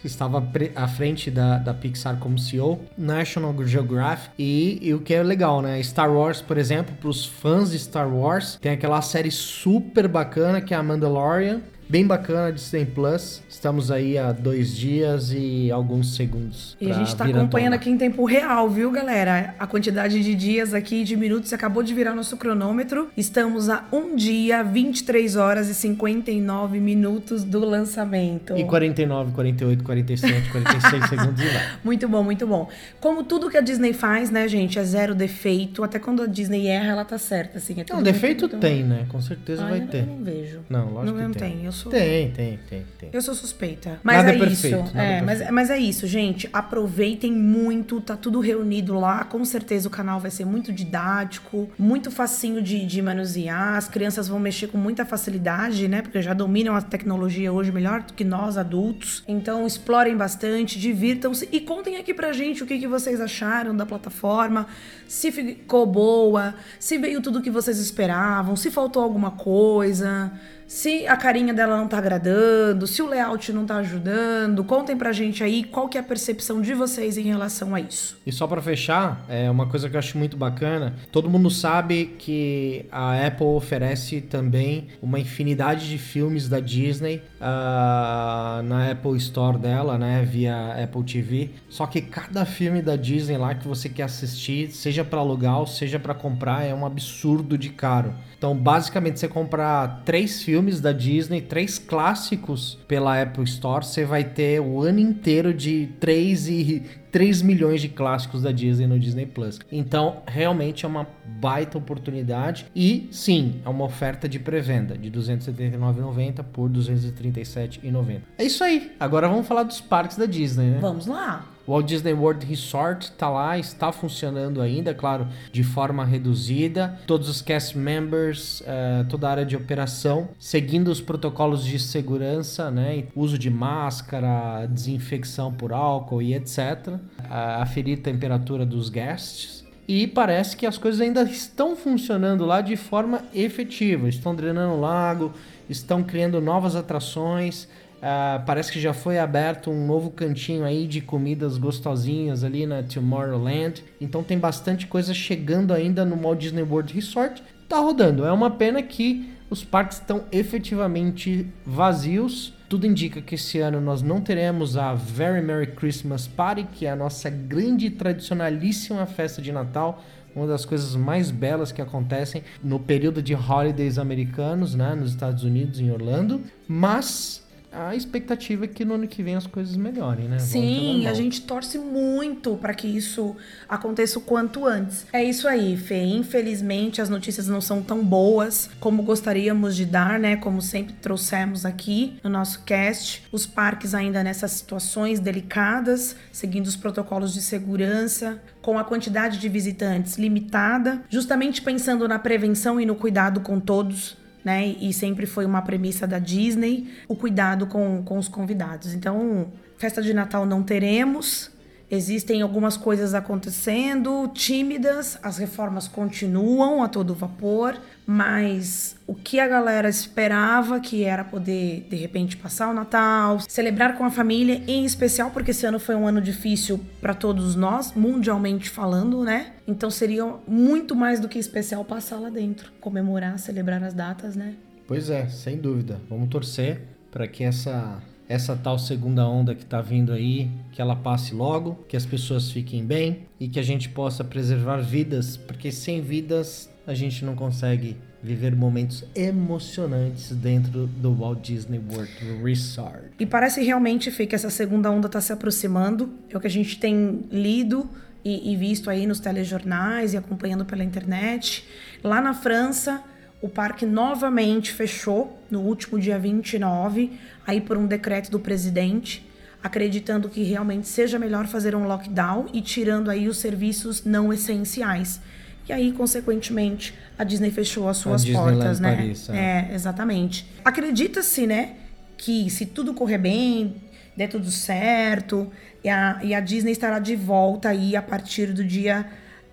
estava 0.05 0.45
à 0.75 0.89
frente 0.89 1.31
da, 1.31 1.59
da 1.59 1.73
Pixar 1.73 2.17
como 2.19 2.39
CEO, 2.39 2.81
National 2.97 3.55
Geographic, 3.65 4.33
e, 4.39 4.79
e 4.83 4.95
o 4.95 5.01
que 5.01 5.15
é 5.15 5.23
legal, 5.23 5.63
né? 5.63 5.83
Star 5.83 6.13
Wars, 6.13 6.41
por 6.41 6.59
exemplo, 6.59 6.95
para 7.01 7.09
os 7.09 7.25
fãs 7.25 7.71
de 7.71 7.79
Star 7.79 8.13
Wars, 8.13 8.59
tem 8.61 8.73
aquela 8.73 9.01
série 9.01 9.31
super 9.31 10.09
bacana 10.09 10.61
que 10.61 10.75
é 10.75 10.77
a 10.77 10.83
Mandalorian, 10.83 11.61
bem 11.93 12.07
bacana, 12.07 12.51
Disney 12.51 12.87
Plus. 12.87 13.43
Estamos 13.51 13.91
aí 13.91 14.17
há 14.17 14.33
dois 14.33 14.75
dias 14.75 15.31
e 15.31 15.71
alguns 15.71 16.17
segundos. 16.17 16.75
E 16.81 16.91
a 16.91 16.95
gente 16.95 17.15
tá 17.15 17.27
acompanhando 17.27 17.75
aqui 17.75 17.91
em 17.91 17.99
tempo 17.99 18.25
real, 18.25 18.71
viu, 18.71 18.91
galera? 18.91 19.55
A 19.59 19.67
quantidade 19.67 20.23
de 20.23 20.35
dias 20.35 20.73
aqui, 20.73 21.05
de 21.05 21.15
minutos, 21.19 21.53
acabou 21.53 21.83
de 21.83 21.93
virar 21.93 22.15
nosso 22.15 22.39
cronômetro. 22.39 23.11
Estamos 23.15 23.69
a 23.69 23.85
um 23.93 24.17
dia, 24.17 24.63
23 24.65 25.37
horas 25.37 25.69
e 25.69 25.75
59 25.75 26.81
minutos 26.81 27.45
do 27.45 27.61
lançamento. 27.61 28.57
E 28.57 28.65
49, 28.65 29.33
48, 29.33 29.85
47, 29.85 30.51
46 30.51 31.09
segundos 31.11 31.43
e 31.43 31.47
vai. 31.47 31.63
Muito 31.85 32.09
bom, 32.09 32.23
muito 32.23 32.47
bom. 32.47 32.71
Como 33.01 33.23
tudo 33.23 33.51
que 33.51 33.57
a 33.59 33.61
Disney 33.61 33.93
faz, 33.93 34.31
né, 34.31 34.49
gente, 34.49 34.79
é 34.79 34.85
zero 34.85 35.15
defeito. 35.15 35.85
Até 35.85 35.99
quando 35.99 36.23
a 36.23 36.27
Disney 36.27 36.69
erra, 36.69 36.93
ela 36.93 37.05
tá 37.05 37.19
certa, 37.19 37.59
assim. 37.59 37.75
É 37.75 37.85
Não, 37.91 37.97
muito, 37.97 38.05
defeito 38.11 38.41
muito- 38.49 38.57
tem, 38.59 38.83
né? 38.83 39.05
Com 39.11 39.21
certeza 39.21 39.63
Ah, 39.67 39.69
vai 39.69 39.81
eu 39.83 39.87
ter. 39.89 40.07
não 40.07 40.25
vejo. 40.25 40.61
Não, 40.71 40.87
lógico 40.91 41.05
não, 41.05 41.15
que 41.15 41.23
não 41.23 41.31
tem. 41.35 41.57
tem. 41.59 41.65
Eu 41.67 41.73
Tem, 41.91 42.31
tem, 42.31 42.59
tem, 42.69 42.85
tem. 42.99 43.11
Eu 43.13 43.23
sou 43.23 43.35
suspeita. 43.35 44.01
Mas 44.03 44.17
Nada 44.17 44.33
é, 44.33 44.37
é 44.37 44.39
perfeito, 44.39 44.85
isso. 44.87 44.99
É, 44.99 45.19
é 45.19 45.23
mas, 45.23 45.51
mas 45.51 45.71
é 45.71 45.79
isso, 45.79 46.07
gente. 46.07 46.49
Aproveitem 46.53 47.33
muito, 47.33 48.01
tá 48.01 48.17
tudo 48.17 48.41
reunido 48.41 48.95
lá. 48.95 49.25
Com 49.25 49.45
certeza 49.45 49.89
o 49.89 49.91
canal 49.91 50.21
vai 50.21 50.31
ser 50.31 50.45
muito 50.45 50.73
didático, 50.73 51.71
muito 51.79 52.11
facinho 52.11 52.63
de, 52.63 52.85
de 52.85 53.03
manusear. 53.03 53.77
As 53.77 53.89
crianças 53.89 54.29
vão 54.29 54.39
mexer 54.39 54.69
com 54.69 54.79
muita 54.79 55.05
facilidade, 55.05 55.89
né? 55.89 56.03
Porque 56.03 56.21
já 56.23 56.35
dominam 56.35 56.75
a 56.75 56.83
tecnologia 56.83 57.53
hoje 57.53 57.73
melhor 57.73 58.03
do 58.03 58.13
que 58.13 58.25
nós 58.25 58.57
adultos. 58.57 59.23
Então 59.27 59.67
explorem 59.67 60.17
bastante, 60.17 60.79
divirtam-se 60.79 61.49
e 61.53 61.61
contem 61.61 61.97
aqui 61.97 62.15
pra 62.15 62.33
gente 62.33 62.63
o 62.63 62.67
que, 62.67 62.79
que 62.79 62.87
vocês 62.87 63.21
acharam 63.21 63.75
da 63.75 63.87
plataforma, 63.87 64.67
se 65.07 65.31
ficou 65.31 65.87
boa, 65.87 66.55
se 66.79 66.99
veio 66.99 67.21
tudo 67.21 67.39
o 67.39 67.43
que 67.43 67.51
vocês 67.51 67.79
esperavam, 67.79 68.57
se 68.57 68.71
faltou 68.71 69.03
alguma 69.03 69.33
coisa. 69.33 70.33
Se 70.75 71.07
a 71.07 71.19
carinha 71.19 71.53
dela 71.53 71.77
não 71.77 71.87
tá 71.87 71.99
agradando, 71.99 72.87
se 72.87 73.03
o 73.03 73.07
layout 73.07 73.53
não 73.53 73.67
tá 73.67 73.77
ajudando, 73.77 74.65
contem 74.65 74.97
pra 74.97 75.13
gente 75.13 75.45
aí 75.45 75.65
qual 75.65 75.87
que 75.87 75.99
é 75.99 76.01
a 76.01 76.03
percepção 76.03 76.63
de 76.63 76.73
vocês 76.73 77.19
em 77.19 77.25
relação 77.25 77.75
a 77.75 77.81
isso. 77.81 78.17
E 78.27 78.33
só 78.33 78.47
pra 78.47 78.63
fechar, 78.63 79.23
é 79.29 79.51
uma 79.51 79.67
coisa 79.67 79.91
que 79.91 79.97
eu 79.97 79.99
acho 79.99 80.17
muito 80.17 80.35
bacana. 80.35 80.95
Todo 81.13 81.29
mundo 81.29 81.51
sabe 81.51 82.17
que 82.19 82.87
a 82.91 83.27
Apple 83.27 83.49
oferece 83.49 84.23
também 84.23 84.89
uma 85.03 85.21
infinidade 85.21 85.91
de 85.91 85.99
filmes 85.99 86.49
da 86.49 86.59
Disney 86.59 87.21
ah, 87.39 88.63
na 88.65 88.93
Apple 88.93 89.19
Store 89.19 89.59
dela, 89.59 89.99
né, 89.99 90.27
via 90.27 90.83
Apple 90.83 91.05
TV. 91.05 91.51
Só 91.69 91.87
que 91.87 92.01
cada 92.01 92.47
filme 92.47 92.81
da 92.81 92.97
Disney 92.97 93.37
lá 93.37 93.55
que 93.55 93.69
você 93.69 93.91
quer 93.91 94.05
assistir, 94.05 94.71
seja 94.71 95.05
pra 95.05 95.21
alugar 95.21 95.59
ou 95.59 95.67
seja 95.67 95.99
pra 95.99 96.15
comprar, 96.15 96.65
é 96.65 96.75
um 96.75 96.87
absurdo 96.87 97.59
de 97.59 97.69
caro. 97.69 98.15
Então, 98.39 98.57
basicamente, 98.57 99.21
você 99.21 99.29
comprar 99.29 100.03
três 100.05 100.43
filmes 100.43 100.62
da 100.81 100.93
Disney, 100.93 101.41
três 101.41 101.79
clássicos 101.79 102.79
pela 102.87 103.21
Apple 103.21 103.45
Store, 103.45 103.85
você 103.85 104.05
vai 104.05 104.25
ter 104.25 104.61
o 104.61 104.81
ano 104.81 105.01
inteiro 105.01 105.53
de 105.53 105.89
3 106.01 106.49
e 106.49 106.83
3 107.11 107.43
milhões 107.43 107.81
de 107.81 107.89
clássicos 107.89 108.43
da 108.43 108.51
Disney 108.51 108.87
no 108.87 108.99
Disney 108.99 109.27
Plus. 109.27 109.59
Então, 109.71 110.23
realmente 110.27 110.87
é 110.87 110.89
uma 110.89 111.07
baita 111.27 111.77
oportunidade 111.77 112.67
e 112.75 113.09
sim, 113.13 113.61
é 113.65 113.69
uma 113.69 113.85
oferta 113.85 114.29
de 114.29 114.39
pré-venda 114.39 114.97
de 114.97 115.11
R$ 115.11 115.17
279,90 115.19 116.43
por 116.43 116.71
R$ 116.71 116.79
237,90. 116.79 118.21
É 118.39 118.45
isso 118.45 118.65
aí. 118.65 118.93
Agora 118.99 119.29
vamos 119.29 119.47
falar 119.47 119.65
dos 119.65 119.81
parques 119.81 120.17
da 120.17 120.25
Disney, 120.25 120.71
né? 120.71 120.79
Vamos 120.81 121.07
lá? 121.07 121.52
O 121.67 121.73
Walt 121.73 121.87
Disney 121.87 122.13
World 122.13 122.45
Resort 122.47 123.13
tá 123.13 123.29
lá, 123.29 123.59
está 123.59 123.93
funcionando 123.93 124.61
ainda, 124.61 124.95
claro, 124.95 125.29
de 125.53 125.63
forma 125.63 126.05
reduzida. 126.05 126.99
Todos 127.07 127.29
os 127.29 127.41
cast 127.41 127.77
members, 127.79 128.63
eh, 128.67 129.05
toda 129.09 129.29
a 129.29 129.31
área 129.31 129.47
de 129.47 129.57
operação, 129.57 130.29
seguindo 130.39 130.89
os 130.89 131.01
protocolos 131.01 131.65
de 131.65 131.79
segurança, 131.79 132.71
né? 132.71 133.05
Uso 133.15 133.39
de 133.39 133.51
máscara, 133.51 134.67
desinfecção 134.67 135.53
por 135.53 135.73
álcool 135.73 136.21
e 136.21 136.35
etc. 136.35 136.95
Aferir 137.31 137.99
a 137.99 138.03
temperatura 138.03 138.67
dos 138.67 138.89
guests. 138.89 139.63
E 139.87 140.07
parece 140.07 140.57
que 140.57 140.65
as 140.65 140.79
coisas 140.79 141.01
ainda 141.01 141.23
estão 141.23 141.75
funcionando 141.75 142.47
lá 142.47 142.61
de 142.61 142.77
forma 142.77 143.23
efetiva. 143.35 144.09
Estão 144.09 144.35
drenando 144.35 144.75
o 144.75 144.81
lago, 144.81 145.33
estão 145.69 146.03
criando 146.03 146.41
novas 146.41 146.77
atrações. 146.77 147.69
Ah, 148.05 148.43
parece 148.45 148.73
que 148.73 148.81
já 148.81 148.93
foi 148.93 149.21
aberto 149.21 149.71
um 149.71 149.87
novo 149.87 150.11
cantinho 150.11 150.65
aí 150.65 150.89
de 150.89 151.01
comidas 151.01 151.57
gostosinhas 151.57 152.43
ali 152.43 152.67
na 152.67 152.83
Tomorrowland. 152.83 153.85
Então 154.01 154.25
tem 154.25 154.37
bastante 154.37 154.89
coisa 154.89 155.15
chegando 155.15 155.73
ainda 155.73 156.05
no 156.05 156.17
Walt 156.17 156.41
Disney 156.41 156.63
World 156.63 156.93
Resort. 156.93 157.41
Tá 157.69 157.79
rodando. 157.79 158.25
É 158.25 158.33
uma 158.33 158.51
pena 158.51 158.83
que 158.83 159.33
os 159.49 159.63
parques 159.63 159.99
estão 159.99 160.25
efetivamente 160.33 161.47
vazios. 161.65 162.53
Tudo 162.69 162.89
indica 162.89 163.21
que 163.23 163.37
esse 163.37 163.61
ano 163.61 163.81
nós 163.81 164.03
não 164.03 164.21
teremos 164.21 164.77
a 164.77 164.95
Very 164.95 165.41
Merry 165.41 165.69
Christmas 165.69 166.27
Party, 166.27 166.67
que 166.73 166.87
é 166.87 166.91
a 166.91 166.97
nossa 166.97 167.31
grande 167.31 167.87
e 167.87 167.91
tradicionalíssima 167.91 169.07
festa 169.07 169.41
de 169.41 169.53
Natal 169.53 170.03
uma 170.35 170.47
das 170.47 170.65
coisas 170.65 170.97
mais 170.97 171.31
belas 171.31 171.73
que 171.73 171.83
acontecem 171.83 172.43
no 172.65 172.81
período 172.81 173.23
de 173.23 173.35
holidays 173.35 173.99
americanos, 173.99 174.75
né, 174.75 174.95
nos 174.95 175.11
Estados 175.11 175.45
Unidos, 175.45 175.79
em 175.79 175.91
Orlando. 175.91 176.41
Mas 176.67 177.42
a 177.73 177.97
expectativa 177.97 178.67
é 178.67 178.69
que 178.69 178.85
no 178.85 178.95
ano 178.95 179.09
que 179.09 179.23
vem 179.23 179.35
as 179.35 179.47
coisas 179.47 179.77
melhorem, 179.77 180.29
né? 180.29 180.39
Sim, 180.39 181.07
a 181.07 181.15
gente 181.15 181.43
torce 181.43 181.79
muito 181.79 182.57
para 182.57 182.75
que 182.75 182.87
isso 182.87 183.35
aconteça 183.69 184.19
o 184.19 184.23
quanto 184.23 184.67
antes. 184.67 185.07
É 185.13 185.25
isso 185.25 185.49
aí, 185.49 185.77
Fê. 185.77 186.03
Infelizmente 186.03 187.01
as 187.01 187.09
notícias 187.09 187.49
não 187.49 187.61
são 187.61 187.83
tão 187.83 188.05
boas 188.05 188.69
como 188.79 189.03
gostaríamos 189.03 189.75
de 189.75 189.87
dar, 189.87 190.19
né? 190.19 190.37
Como 190.37 190.61
sempre 190.61 190.95
trouxemos 190.95 191.65
aqui 191.65 192.19
no 192.23 192.29
nosso 192.29 192.63
cast. 192.65 193.25
Os 193.33 193.47
parques 193.47 193.95
ainda 193.95 194.23
nessas 194.23 194.53
situações 194.53 195.19
delicadas, 195.19 196.15
seguindo 196.31 196.67
os 196.67 196.77
protocolos 196.77 197.33
de 197.33 197.41
segurança, 197.41 198.41
com 198.61 198.79
a 198.79 198.85
quantidade 198.85 199.39
de 199.39 199.49
visitantes 199.49 200.19
limitada, 200.19 201.03
justamente 201.09 201.63
pensando 201.63 202.07
na 202.07 202.19
prevenção 202.19 202.81
e 202.81 202.87
no 202.87 202.95
cuidado 202.95 203.41
com 203.41 203.59
todos 203.59 204.22
né? 204.45 204.67
E 204.67 204.93
sempre 204.93 205.27
foi 205.27 205.45
uma 205.45 205.63
premissa 205.63 206.07
da 206.07 206.19
Disney 206.19 206.89
o 207.07 207.15
cuidado 207.15 207.67
com, 207.67 208.03
com 208.03 208.19
os 208.19 208.29
convidados. 208.29 208.95
Então, 208.95 209.53
festa 209.77 210.03
de 210.03 210.13
Natal 210.13 210.45
não 210.45 210.63
teremos. 210.63 211.52
Existem 211.95 212.41
algumas 212.41 212.75
coisas 212.75 213.13
acontecendo, 213.13 214.27
tímidas, 214.33 215.19
as 215.23 215.37
reformas 215.37 215.87
continuam 215.87 216.83
a 216.83 216.89
todo 216.89 217.15
vapor, 217.15 217.79
mas 218.07 218.97
o 219.07 219.15
que 219.15 219.39
a 219.39 219.47
galera 219.47 219.91
esperava, 219.91 220.81
que 220.81 221.05
era 221.05 221.23
poder 221.23 221.87
de 221.91 221.97
repente 221.97 222.35
passar 222.35 222.71
o 222.71 222.73
Natal, 222.73 223.41
celebrar 223.41 223.99
com 223.99 224.07
a 224.07 224.11
família, 224.11 224.63
em 224.67 224.87
especial 224.87 225.33
porque 225.33 225.51
esse 225.51 225.67
ano 225.67 225.79
foi 225.79 225.95
um 225.95 226.09
ano 226.09 226.23
difícil 226.23 226.81
para 226.99 227.13
todos 227.13 227.55
nós, 227.55 227.93
mundialmente 227.93 228.71
falando, 228.71 229.23
né? 229.23 229.53
Então 229.69 229.91
seria 229.91 230.25
muito 230.49 230.97
mais 230.97 231.21
do 231.21 231.29
que 231.29 231.39
especial 231.39 231.85
passar 231.85 232.19
lá 232.19 232.31
dentro, 232.31 232.73
comemorar, 232.81 233.39
celebrar 233.39 233.85
as 233.85 233.93
datas, 233.93 234.35
né? 234.35 234.55
Pois 234.89 235.11
é, 235.11 235.29
sem 235.29 235.59
dúvida. 235.59 236.01
Vamos 236.09 236.31
torcer 236.31 236.81
para 237.11 237.29
que 237.29 237.45
essa 237.45 238.01
essa 238.29 238.57
tal 238.57 238.79
segunda 238.79 239.27
onda 239.27 239.55
que 239.55 239.65
tá 239.65 239.81
vindo 239.81 240.13
aí, 240.13 240.51
que 240.73 240.81
ela 240.81 240.97
passe 240.97 241.35
logo, 241.35 241.85
que 241.89 241.97
as 241.97 242.07
pessoas 242.07 242.51
fiquem 242.51 242.85
bem 242.85 243.21
e 243.39 243.49
que 243.49 243.59
a 243.59 243.63
gente 243.63 243.89
possa 243.89 244.25
preservar 244.25 244.79
vidas, 244.79 245.37
porque 245.37 245.71
sem 245.71 246.01
vidas 246.01 246.71
a 246.87 246.95
gente 246.95 247.25
não 247.25 247.35
consegue 247.35 247.97
viver 248.23 248.55
momentos 248.55 249.05
emocionantes 249.15 250.31
dentro 250.31 250.87
do 250.87 251.13
Walt 251.13 251.41
Disney 251.43 251.81
World 251.91 252.13
Resort. 252.43 253.11
E 253.19 253.27
parece 253.27 253.63
realmente, 253.63 254.11
Fê, 254.11 254.27
que 254.27 254.35
essa 254.35 254.51
segunda 254.51 254.91
onda 254.91 255.07
está 255.09 255.21
se 255.21 255.33
aproximando. 255.33 256.11
É 256.31 256.37
o 256.37 256.41
que 256.41 256.47
a 256.47 256.51
gente 256.51 256.79
tem 256.79 257.25
lido 257.31 257.89
e, 258.25 258.53
e 258.53 258.57
visto 258.57 258.89
aí 258.89 259.07
nos 259.07 259.19
telejornais 259.19 260.15
e 260.15 260.17
acompanhando 260.17 260.65
pela 260.65 260.85
internet. 260.85 261.67
Lá 262.03 262.21
na 262.21 262.33
França, 262.33 263.03
o 263.43 263.49
parque 263.49 263.85
novamente 263.85 264.73
fechou 264.73 265.37
no 265.51 265.61
último 265.61 265.99
dia 265.99 266.17
29, 266.17 267.11
aí 267.45 267.61
por 267.61 267.77
um 267.77 267.89
decreto 267.89 268.31
do 268.31 268.39
presidente, 268.39 269.29
acreditando 269.61 270.29
que 270.29 270.45
realmente 270.45 270.87
seja 270.87 271.19
melhor 271.19 271.49
fazer 271.49 271.75
um 271.75 271.85
lockdown 271.85 272.47
e 272.53 272.63
tirando 272.63 273.11
aí 273.11 273.27
os 273.27 273.39
serviços 273.39 274.05
não 274.05 274.33
essenciais. 274.33 275.21
E 275.69 275.73
aí, 275.73 275.93
consequentemente, 275.93 276.95
a 277.19 277.25
Disney 277.25 277.51
fechou 277.51 277.89
as 277.89 277.97
suas 277.97 278.25
Disneyland 278.25 278.57
portas, 278.59 278.81
né? 278.81 278.97
Paris, 278.97 279.29
é. 279.29 279.37
é, 279.37 279.75
exatamente. 279.75 280.47
Acredita-se, 280.65 281.47
né, 281.47 281.77
que 282.17 282.49
se 282.49 282.67
tudo 282.67 282.95
correr 282.95 283.19
bem, 283.19 283.75
der 284.17 284.29
tudo 284.29 284.51
certo, 284.53 285.51
e 285.83 285.89
a, 285.89 286.21
e 286.23 286.33
a 286.33 286.39
Disney 286.39 286.73
estará 286.73 287.01
de 287.01 287.17
volta 287.17 287.71
aí 287.71 287.97
a 287.97 288.03
partir 288.03 288.53
do 288.53 288.65
dia 288.65 289.05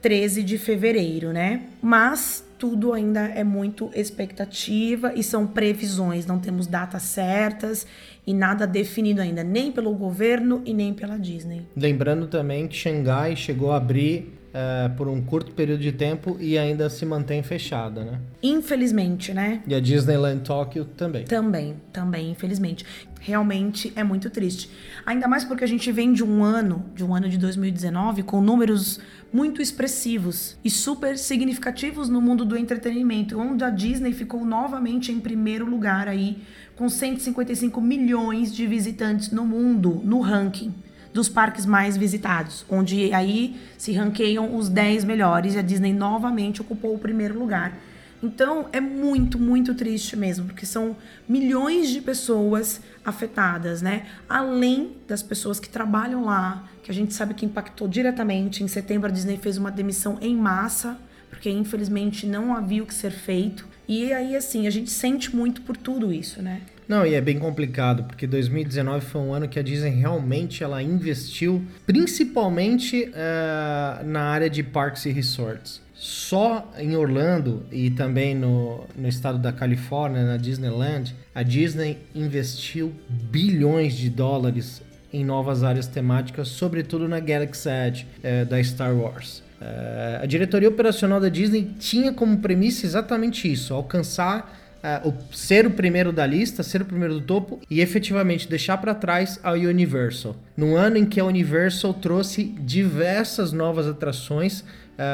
13 0.01 0.43
de 0.43 0.59
fevereiro, 0.59 1.31
né? 1.33 1.63
Mas 1.81 2.43
tudo 2.59 2.91
ainda 2.91 3.21
é 3.21 3.43
muito 3.43 3.89
expectativa 3.95 5.13
e 5.15 5.23
são 5.23 5.47
previsões, 5.47 6.25
não 6.25 6.37
temos 6.37 6.67
datas 6.67 7.03
certas 7.03 7.87
e 8.27 8.33
nada 8.33 8.67
definido 8.67 9.21
ainda, 9.21 9.43
nem 9.43 9.71
pelo 9.71 9.93
governo 9.95 10.61
e 10.65 10.73
nem 10.73 10.93
pela 10.93 11.17
Disney. 11.17 11.65
Lembrando 11.75 12.27
também 12.27 12.67
que 12.67 12.75
Xangai 12.75 13.35
chegou 13.35 13.71
a 13.71 13.77
abrir 13.77 14.38
eh, 14.51 14.89
por 14.97 15.07
um 15.07 15.21
curto 15.21 15.51
período 15.51 15.81
de 15.81 15.91
tempo 15.91 16.35
e 16.39 16.57
ainda 16.57 16.89
se 16.89 17.05
mantém 17.05 17.43
fechada, 17.43 18.03
né? 18.03 18.19
Infelizmente, 18.41 19.31
né? 19.31 19.61
E 19.67 19.75
a 19.75 19.79
Disneyland 19.79 20.41
Tóquio 20.41 20.85
também. 20.85 21.23
Também, 21.25 21.75
também, 21.93 22.31
infelizmente. 22.31 22.83
Realmente 23.19 23.93
é 23.95 24.03
muito 24.03 24.27
triste. 24.31 24.67
Ainda 25.05 25.27
mais 25.27 25.43
porque 25.43 25.63
a 25.63 25.67
gente 25.67 25.91
vem 25.91 26.13
de 26.13 26.23
um 26.23 26.43
ano, 26.43 26.83
de 26.95 27.03
um 27.03 27.13
ano 27.13 27.29
de 27.29 27.37
2019, 27.37 28.23
com 28.23 28.41
números 28.41 28.99
muito 29.31 29.61
expressivos 29.61 30.57
e 30.65 30.69
super 30.71 31.15
significativos 31.15 32.09
no 32.09 32.19
mundo 32.19 32.43
do 32.43 32.57
entretenimento, 32.57 33.39
onde 33.39 33.63
a 33.63 33.69
Disney 33.69 34.13
ficou 34.13 34.43
novamente 34.43 35.11
em 35.11 35.19
primeiro 35.19 35.69
lugar 35.69 36.07
aí, 36.07 36.41
com 36.75 36.89
155 36.89 37.79
milhões 37.79 38.51
de 38.51 38.65
visitantes 38.65 39.29
no 39.31 39.45
mundo, 39.45 40.01
no 40.03 40.21
ranking 40.21 40.73
dos 41.13 41.27
parques 41.27 41.65
mais 41.65 41.97
visitados, 41.97 42.65
onde 42.69 43.13
aí 43.13 43.59
se 43.77 43.91
ranqueiam 43.93 44.55
os 44.55 44.69
10 44.69 45.03
melhores 45.03 45.55
e 45.55 45.59
a 45.59 45.61
Disney 45.61 45.93
novamente 45.93 46.61
ocupou 46.61 46.93
o 46.95 46.99
primeiro 46.99 47.37
lugar. 47.37 47.77
Então 48.21 48.67
é 48.73 48.81
muito, 48.81 49.39
muito 49.39 49.73
triste 49.73 50.15
mesmo, 50.15 50.45
porque 50.45 50.65
são 50.65 50.95
milhões 51.27 51.89
de 51.89 52.01
pessoas 52.01 52.81
afetadas, 53.03 53.81
né? 53.81 54.07
Além 54.27 54.97
das 55.07 55.23
pessoas 55.23 55.59
que 55.59 55.69
trabalham 55.69 56.25
lá, 56.25 56.67
que 56.83 56.91
a 56.91 56.93
gente 56.93 57.13
sabe 57.13 57.33
que 57.33 57.45
impactou 57.45 57.87
diretamente. 57.87 58.63
Em 58.63 58.67
setembro 58.67 59.09
a 59.09 59.11
Disney 59.11 59.37
fez 59.37 59.57
uma 59.57 59.71
demissão 59.71 60.17
em 60.21 60.35
massa, 60.35 60.97
porque 61.29 61.49
infelizmente 61.49 62.25
não 62.25 62.53
havia 62.55 62.83
o 62.83 62.85
que 62.85 62.93
ser 62.93 63.11
feito. 63.11 63.65
E 63.87 64.11
aí, 64.11 64.35
assim, 64.35 64.67
a 64.67 64.69
gente 64.69 64.91
sente 64.91 65.35
muito 65.35 65.61
por 65.61 65.77
tudo 65.77 66.11
isso, 66.11 66.41
né? 66.41 66.61
Não, 66.89 67.05
e 67.05 67.13
é 67.13 67.21
bem 67.21 67.37
complicado, 67.37 68.03
porque 68.05 68.25
2019 68.25 69.05
foi 69.05 69.21
um 69.21 69.31
ano 69.31 69.47
que 69.47 69.59
a 69.59 69.61
Disney 69.61 69.91
realmente 69.91 70.63
ela 70.63 70.81
investiu, 70.81 71.63
principalmente 71.85 73.11
eh, 73.13 74.03
na 74.05 74.21
área 74.21 74.49
de 74.49 74.63
parques 74.63 75.05
e 75.05 75.11
resorts. 75.11 75.83
Só 75.93 76.67
em 76.79 76.95
Orlando 76.95 77.63
e 77.71 77.91
também 77.91 78.33
no, 78.33 78.87
no 78.97 79.07
estado 79.07 79.37
da 79.37 79.51
Califórnia, 79.51 80.25
na 80.25 80.37
Disneyland, 80.37 81.13
a 81.35 81.43
Disney 81.43 81.99
investiu 82.15 82.91
bilhões 83.07 83.93
de 83.93 84.09
dólares 84.09 84.81
em 85.13 85.23
novas 85.23 85.63
áreas 85.63 85.85
temáticas, 85.85 86.47
sobretudo 86.47 87.07
na 87.07 87.19
Galaxy 87.19 87.69
Edge 87.69 88.07
eh, 88.23 88.45
da 88.45 88.63
Star 88.63 88.95
Wars. 88.95 89.43
Eh, 89.61 90.19
a 90.23 90.25
diretoria 90.25 90.69
operacional 90.69 91.19
da 91.19 91.29
Disney 91.29 91.71
tinha 91.77 92.11
como 92.11 92.39
premissa 92.39 92.87
exatamente 92.87 93.51
isso: 93.51 93.75
alcançar 93.75 94.68
eh, 94.83 95.01
o, 95.03 95.13
ser 95.35 95.65
o 95.65 95.71
primeiro 95.71 96.11
da 96.11 96.25
lista, 96.25 96.63
ser 96.63 96.81
o 96.81 96.85
primeiro 96.85 97.15
do 97.15 97.21
topo 97.21 97.59
e 97.69 97.81
efetivamente 97.81 98.47
deixar 98.47 98.77
para 98.77 98.95
trás 98.95 99.39
a 99.43 99.51
Universal. 99.51 100.35
No 100.55 100.75
ano 100.75 100.97
em 100.97 101.05
que 101.05 101.19
a 101.19 101.25
Universal 101.25 101.93
trouxe 101.93 102.43
diversas 102.43 103.51
novas 103.51 103.87
atrações 103.87 104.63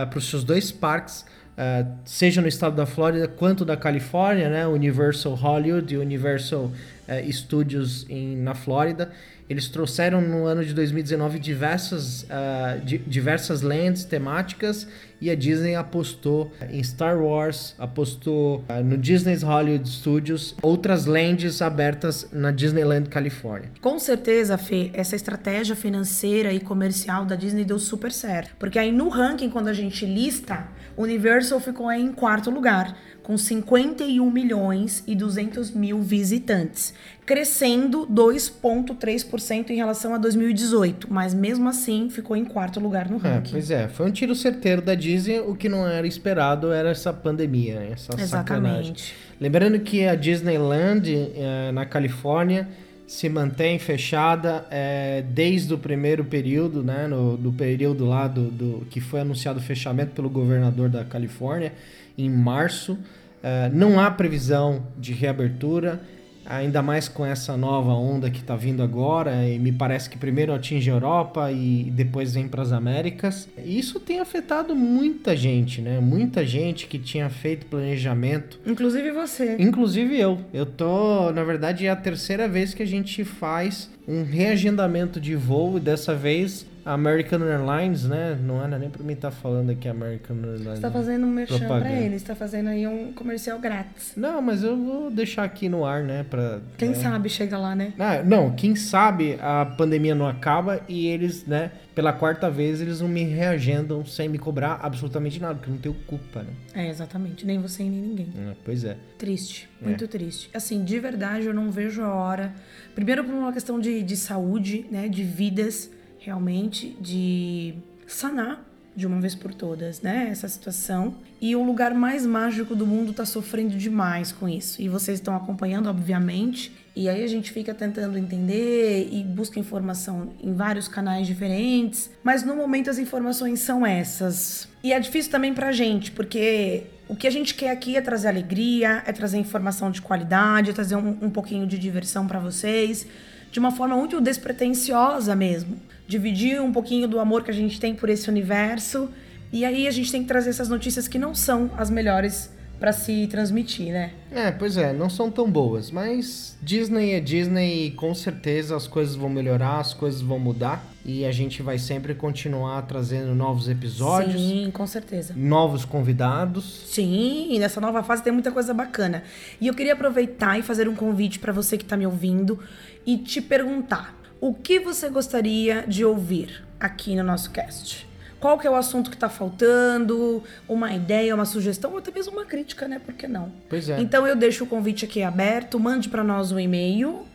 para 0.09 0.17
os 0.17 0.27
seus 0.27 0.43
dois 0.43 0.71
parques, 0.71 1.23
uh, 1.55 1.89
seja 2.05 2.41
no 2.41 2.47
estado 2.47 2.75
da 2.75 2.85
Flórida 2.85 3.27
quanto 3.27 3.65
da 3.65 3.75
Califórnia, 3.75 4.49
né? 4.49 4.67
Universal 4.67 5.33
Hollywood 5.33 5.93
e 5.93 5.97
Universal 5.97 6.65
uh, 6.65 7.31
Studios 7.33 8.05
em, 8.09 8.37
na 8.37 8.53
Flórida. 8.53 9.11
Eles 9.47 9.67
trouxeram 9.67 10.21
no 10.21 10.45
ano 10.45 10.65
de 10.65 10.73
2019 10.73 11.37
diversas, 11.39 12.23
uh, 12.23 12.83
di 12.83 12.97
diversas 12.97 13.61
lands 13.61 14.03
temáticas 14.03 14.87
e 15.25 15.29
a 15.31 15.35
Disney 15.35 15.75
apostou 15.75 16.51
em 16.69 16.81
Star 16.83 17.17
Wars, 17.19 17.73
apostou 17.79 18.63
uh, 18.69 18.83
no 18.83 18.97
Disney's 18.97 19.41
Hollywood 19.43 19.89
Studios, 19.89 20.55
outras 20.61 21.05
lands 21.05 21.61
abertas 21.61 22.27
na 22.31 22.51
Disneyland 22.51 23.09
Califórnia. 23.09 23.69
Com 23.81 23.97
certeza, 23.99 24.57
Fê, 24.57 24.91
essa 24.93 25.15
estratégia 25.15 25.75
financeira 25.75 26.53
e 26.53 26.59
comercial 26.59 27.25
da 27.25 27.35
Disney 27.35 27.63
deu 27.65 27.79
super 27.79 28.11
certo. 28.11 28.55
Porque 28.59 28.77
aí 28.79 28.91
no 28.91 29.09
ranking, 29.09 29.49
quando 29.49 29.67
a 29.67 29.73
gente 29.73 30.05
lista, 30.05 30.67
Universal 30.97 31.59
ficou 31.59 31.91
em 31.91 32.11
quarto 32.11 32.49
lugar, 32.49 32.95
com 33.23 33.35
51 33.37 34.29
milhões 34.29 35.03
e 35.07 35.15
200 35.15 35.71
mil 35.71 35.99
visitantes, 35.99 36.93
crescendo 37.25 38.05
2,3% 38.07 39.71
em 39.71 39.75
relação 39.75 40.13
a 40.13 40.17
2018, 40.17 41.11
mas 41.11 41.33
mesmo 41.33 41.67
assim 41.67 42.09
ficou 42.09 42.35
em 42.35 42.45
quarto 42.45 42.79
lugar 42.79 43.09
no 43.09 43.17
É, 43.17 43.29
ranking. 43.33 43.51
pois 43.51 43.71
é, 43.71 43.87
foi 43.87 44.05
um 44.07 44.11
tiro 44.11 44.35
certeiro 44.35 44.81
da 44.81 44.93
Disney, 44.93 45.14
o 45.47 45.55
que 45.55 45.67
não 45.69 45.87
era 45.87 46.05
esperado 46.07 46.71
era 46.71 46.89
essa 46.89 47.11
pandemia, 47.13 47.87
essa 47.91 48.11
sacanagem. 48.27 48.91
Exatamente. 48.93 49.13
Lembrando 49.39 49.79
que 49.79 50.05
a 50.07 50.15
Disneyland 50.15 51.09
eh, 51.13 51.71
na 51.73 51.85
Califórnia 51.85 52.67
se 53.07 53.29
mantém 53.29 53.77
fechada 53.77 54.65
eh, 54.71 55.23
desde 55.29 55.73
o 55.73 55.77
primeiro 55.77 56.23
período, 56.25 56.81
né, 56.83 57.05
no, 57.07 57.37
do 57.37 57.51
período 57.51 58.05
lá 58.05 58.27
do, 58.27 58.49
do- 58.49 58.87
que 58.89 58.99
foi 58.99 59.19
anunciado 59.21 59.59
o 59.59 59.61
fechamento 59.61 60.11
pelo 60.11 60.29
governador 60.29 60.89
da 60.89 61.03
Califórnia 61.03 61.71
em 62.17 62.29
março. 62.29 62.97
Eh, 63.43 63.69
não 63.73 63.99
há 63.99 64.09
previsão 64.09 64.81
de 64.97 65.13
reabertura, 65.13 65.99
ainda 66.45 66.81
mais 66.81 67.07
com 67.07 67.25
essa 67.25 67.57
nova 67.57 67.93
onda 67.93 68.29
que 68.29 68.39
está 68.39 68.55
vindo 68.55 68.83
agora. 68.83 69.47
E 69.47 69.57
me 69.59 69.71
parece 69.71 70.09
que 70.09 70.17
primeiro 70.17 70.53
atinge 70.53 70.89
a 70.89 70.93
Europa 70.93 71.51
e 71.51 71.91
depois 71.91 72.33
vem 72.33 72.47
para 72.47 72.61
as 72.61 72.71
Américas. 72.71 73.47
Isso 73.63 73.99
tem 73.99 74.19
afetado 74.19 74.75
muita 74.75 75.35
gente, 75.35 75.81
né? 75.81 75.99
Muita 75.99 76.45
gente 76.45 76.87
que 76.87 76.99
tinha 76.99 77.29
feito 77.29 77.65
planejamento 77.65 78.59
Inclusive 78.65 79.11
você. 79.11 79.55
Inclusive 79.59 80.19
eu. 80.19 80.39
Eu 80.53 80.65
tô, 80.65 81.31
na 81.31 81.43
verdade, 81.43 81.85
é 81.85 81.89
a 81.89 81.95
terceira 81.95 82.47
vez 82.47 82.73
que 82.73 82.83
a 82.83 82.87
gente 82.87 83.23
faz 83.23 83.89
um 84.07 84.23
reagendamento 84.23 85.19
de 85.19 85.35
voo 85.35 85.77
e 85.77 85.79
dessa 85.79 86.13
vez 86.13 86.65
American 86.85 87.39
Airlines, 87.41 88.03
né? 88.05 88.37
Não 88.39 88.63
era 88.63 88.77
nem 88.77 88.89
pra 88.89 89.03
mim 89.03 89.13
estar 89.13 89.31
falando 89.31 89.71
aqui 89.71 89.87
American 89.87 90.37
Airlines. 90.37 90.75
Você 90.75 90.81
tá 90.81 90.91
fazendo 90.91 91.25
um 91.25 91.31
merchan 91.31 91.57
pra 91.57 91.67
Propaganda. 91.67 91.95
ele, 91.99 92.19
você 92.19 92.25
tá 92.25 92.35
fazendo 92.35 92.69
aí 92.69 92.85
um 92.85 93.11
comercial 93.11 93.59
grátis. 93.59 94.13
Não, 94.15 94.39
mas 94.41 94.61
eu 94.63 94.77
vou 94.77 95.09
deixar 95.09 95.43
aqui 95.43 95.67
no 95.67 95.83
ar, 95.83 96.03
né? 96.03 96.23
Pra, 96.29 96.59
Quem 96.77 96.89
né? 96.89 96.95
sabe 96.95 97.27
chega 97.27 97.57
lá, 97.57 97.75
né? 97.75 97.93
Ah, 97.97 98.21
não, 98.23 98.51
quem 98.55 98.75
sabe 98.75 99.37
a 99.41 99.65
pandemia 99.65 100.13
não 100.13 100.27
acaba 100.27 100.79
e 100.87 101.07
eles, 101.07 101.45
né, 101.45 101.71
pela 101.95 102.13
quarta 102.13 102.51
vez, 102.51 102.81
eles 102.81 103.01
não 103.01 103.07
me 103.07 103.23
reagendam 103.23 104.05
sem 104.05 104.29
me 104.29 104.37
cobrar 104.37 104.79
absolutamente 104.83 105.41
nada, 105.41 105.55
porque 105.55 105.69
eu 105.69 105.73
não 105.73 105.81
tenho 105.81 105.95
culpa, 106.05 106.43
né? 106.43 106.49
É, 106.75 106.89
exatamente. 106.89 107.45
Nem 107.45 107.59
você 107.59 107.81
e 107.81 107.89
nem 107.89 108.01
ninguém. 108.01 108.27
É, 108.37 108.53
pois 108.63 108.83
é. 108.83 108.97
Triste, 109.17 109.67
muito 109.81 110.07
triste. 110.07 110.49
Assim, 110.53 110.83
de 110.83 110.99
verdade, 110.99 111.47
eu 111.47 111.53
não 111.53 111.71
vejo 111.71 112.03
a 112.03 112.13
hora. 112.13 112.53
Primeiro, 112.93 113.23
por 113.23 113.33
uma 113.33 113.51
questão 113.53 113.79
de, 113.79 114.03
de 114.03 114.15
saúde, 114.17 114.85
né? 114.91 115.07
De 115.07 115.23
vidas, 115.23 115.89
realmente, 116.25 116.97
de 116.99 117.75
sanar 118.07 118.65
de 118.95 119.05
uma 119.05 119.19
vez 119.19 119.35
por 119.35 119.53
todas, 119.53 120.01
né? 120.01 120.29
Essa 120.31 120.47
situação. 120.47 121.15
E 121.41 121.55
o 121.55 121.63
lugar 121.63 121.93
mais 121.93 122.25
mágico 122.25 122.73
do 122.75 122.87
mundo 122.87 123.11
tá 123.11 123.25
sofrendo 123.25 123.75
demais 123.75 124.31
com 124.31 124.47
isso. 124.47 124.81
E 124.81 124.87
vocês 124.87 125.19
estão 125.19 125.35
acompanhando, 125.35 125.89
obviamente. 125.89 126.71
E 126.95 127.09
aí 127.09 127.21
a 127.21 127.27
gente 127.27 127.51
fica 127.51 127.73
tentando 127.73 128.17
entender 128.17 129.09
e 129.11 129.21
busca 129.21 129.59
informação 129.59 130.29
em 130.41 130.53
vários 130.53 130.87
canais 130.87 131.27
diferentes. 131.27 132.09
Mas 132.23 132.43
no 132.43 132.55
momento 132.55 132.89
as 132.89 132.97
informações 132.97 133.59
são 133.59 133.85
essas. 133.85 134.69
E 134.81 134.93
é 134.93 134.99
difícil 134.99 135.29
também 135.29 135.53
pra 135.53 135.73
gente, 135.73 136.11
porque 136.11 136.83
o 137.09 137.15
que 137.15 137.27
a 137.27 137.31
gente 137.31 137.53
quer 137.53 137.71
aqui 137.71 137.97
é 137.97 138.01
trazer 138.01 138.29
alegria, 138.29 139.03
é 139.05 139.11
trazer 139.11 139.37
informação 139.37 139.91
de 139.91 140.01
qualidade, 140.01 140.69
é 140.69 140.73
trazer 140.73 140.95
um, 140.95 141.17
um 141.21 141.29
pouquinho 141.29 141.67
de 141.67 141.77
diversão 141.77 142.25
pra 142.27 142.39
vocês, 142.39 143.05
de 143.51 143.59
uma 143.59 143.71
forma 143.71 143.97
muito 143.97 144.21
despretensiosa 144.21 145.35
mesmo. 145.35 145.77
Dividir 146.07 146.61
um 146.61 146.71
pouquinho 146.71 147.07
do 147.07 147.19
amor 147.19 147.43
que 147.43 147.51
a 147.51 147.53
gente 147.53 147.79
tem 147.79 147.95
por 147.95 148.09
esse 148.09 148.29
universo. 148.29 149.09
E 149.51 149.63
aí 149.63 149.87
a 149.87 149.91
gente 149.91 150.11
tem 150.11 150.21
que 150.21 150.27
trazer 150.27 150.49
essas 150.49 150.69
notícias 150.69 151.07
que 151.07 151.17
não 151.17 151.33
são 151.33 151.71
as 151.77 151.89
melhores 151.89 152.53
pra 152.79 152.91
se 152.91 153.27
transmitir, 153.27 153.91
né? 153.91 154.11
É, 154.31 154.51
pois 154.51 154.75
é, 154.77 154.91
não 154.91 155.09
são 155.09 155.31
tão 155.31 155.49
boas, 155.49 155.91
mas 155.91 156.57
Disney 156.61 157.13
é 157.13 157.19
Disney 157.19 157.87
e 157.87 157.91
com 157.91 158.13
certeza 158.13 158.75
as 158.75 158.85
coisas 158.85 159.15
vão 159.15 159.29
melhorar, 159.29 159.79
as 159.79 159.93
coisas 159.93 160.21
vão 160.21 160.37
mudar 160.37 160.85
e 161.05 161.25
a 161.25 161.31
gente 161.31 161.61
vai 161.61 161.77
sempre 161.77 162.13
continuar 162.13 162.81
trazendo 162.83 163.33
novos 163.33 163.69
episódios, 163.69 164.41
Sim, 164.41 164.71
com 164.73 164.85
certeza. 164.85 165.33
novos 165.37 165.85
convidados. 165.85 166.83
Sim, 166.87 167.47
e 167.51 167.59
nessa 167.59 167.79
nova 167.79 168.03
fase 168.03 168.23
tem 168.23 168.33
muita 168.33 168.51
coisa 168.51 168.73
bacana. 168.73 169.23
E 169.61 169.67
eu 169.67 169.73
queria 169.73 169.93
aproveitar 169.93 170.59
e 170.59 170.61
fazer 170.61 170.89
um 170.89 170.95
convite 170.95 171.39
para 171.39 171.53
você 171.53 171.77
que 171.77 171.85
tá 171.85 171.95
me 171.95 172.05
ouvindo 172.05 172.59
e 173.05 173.17
te 173.17 173.41
perguntar: 173.41 174.15
o 174.45 174.53
que 174.53 174.79
você 174.79 175.09
gostaria 175.09 175.85
de 175.87 176.05
ouvir 176.05 176.63
aqui 176.79 177.15
no 177.15 177.23
nosso 177.23 177.49
cast? 177.49 178.07
Qual 178.39 178.59
que 178.59 178.67
é 178.67 178.69
o 178.69 178.75
assunto 178.75 179.09
que 179.09 179.17
tá 179.17 179.27
faltando? 179.27 180.43
Uma 180.69 180.93
ideia, 180.93 181.33
uma 181.33 181.45
sugestão 181.45 181.93
ou 181.93 181.97
até 181.97 182.11
mesmo 182.11 182.33
uma 182.33 182.45
crítica, 182.45 182.87
né? 182.87 183.01
Por 183.03 183.15
que 183.15 183.27
não? 183.27 183.51
Pois 183.67 183.89
é. 183.89 183.99
Então 183.99 184.27
eu 184.27 184.35
deixo 184.35 184.65
o 184.65 184.67
convite 184.67 185.03
aqui 185.03 185.23
aberto, 185.23 185.79
mande 185.79 186.09
para 186.09 186.23
nós 186.23 186.51
um 186.51 186.59
e-mail. 186.59 187.25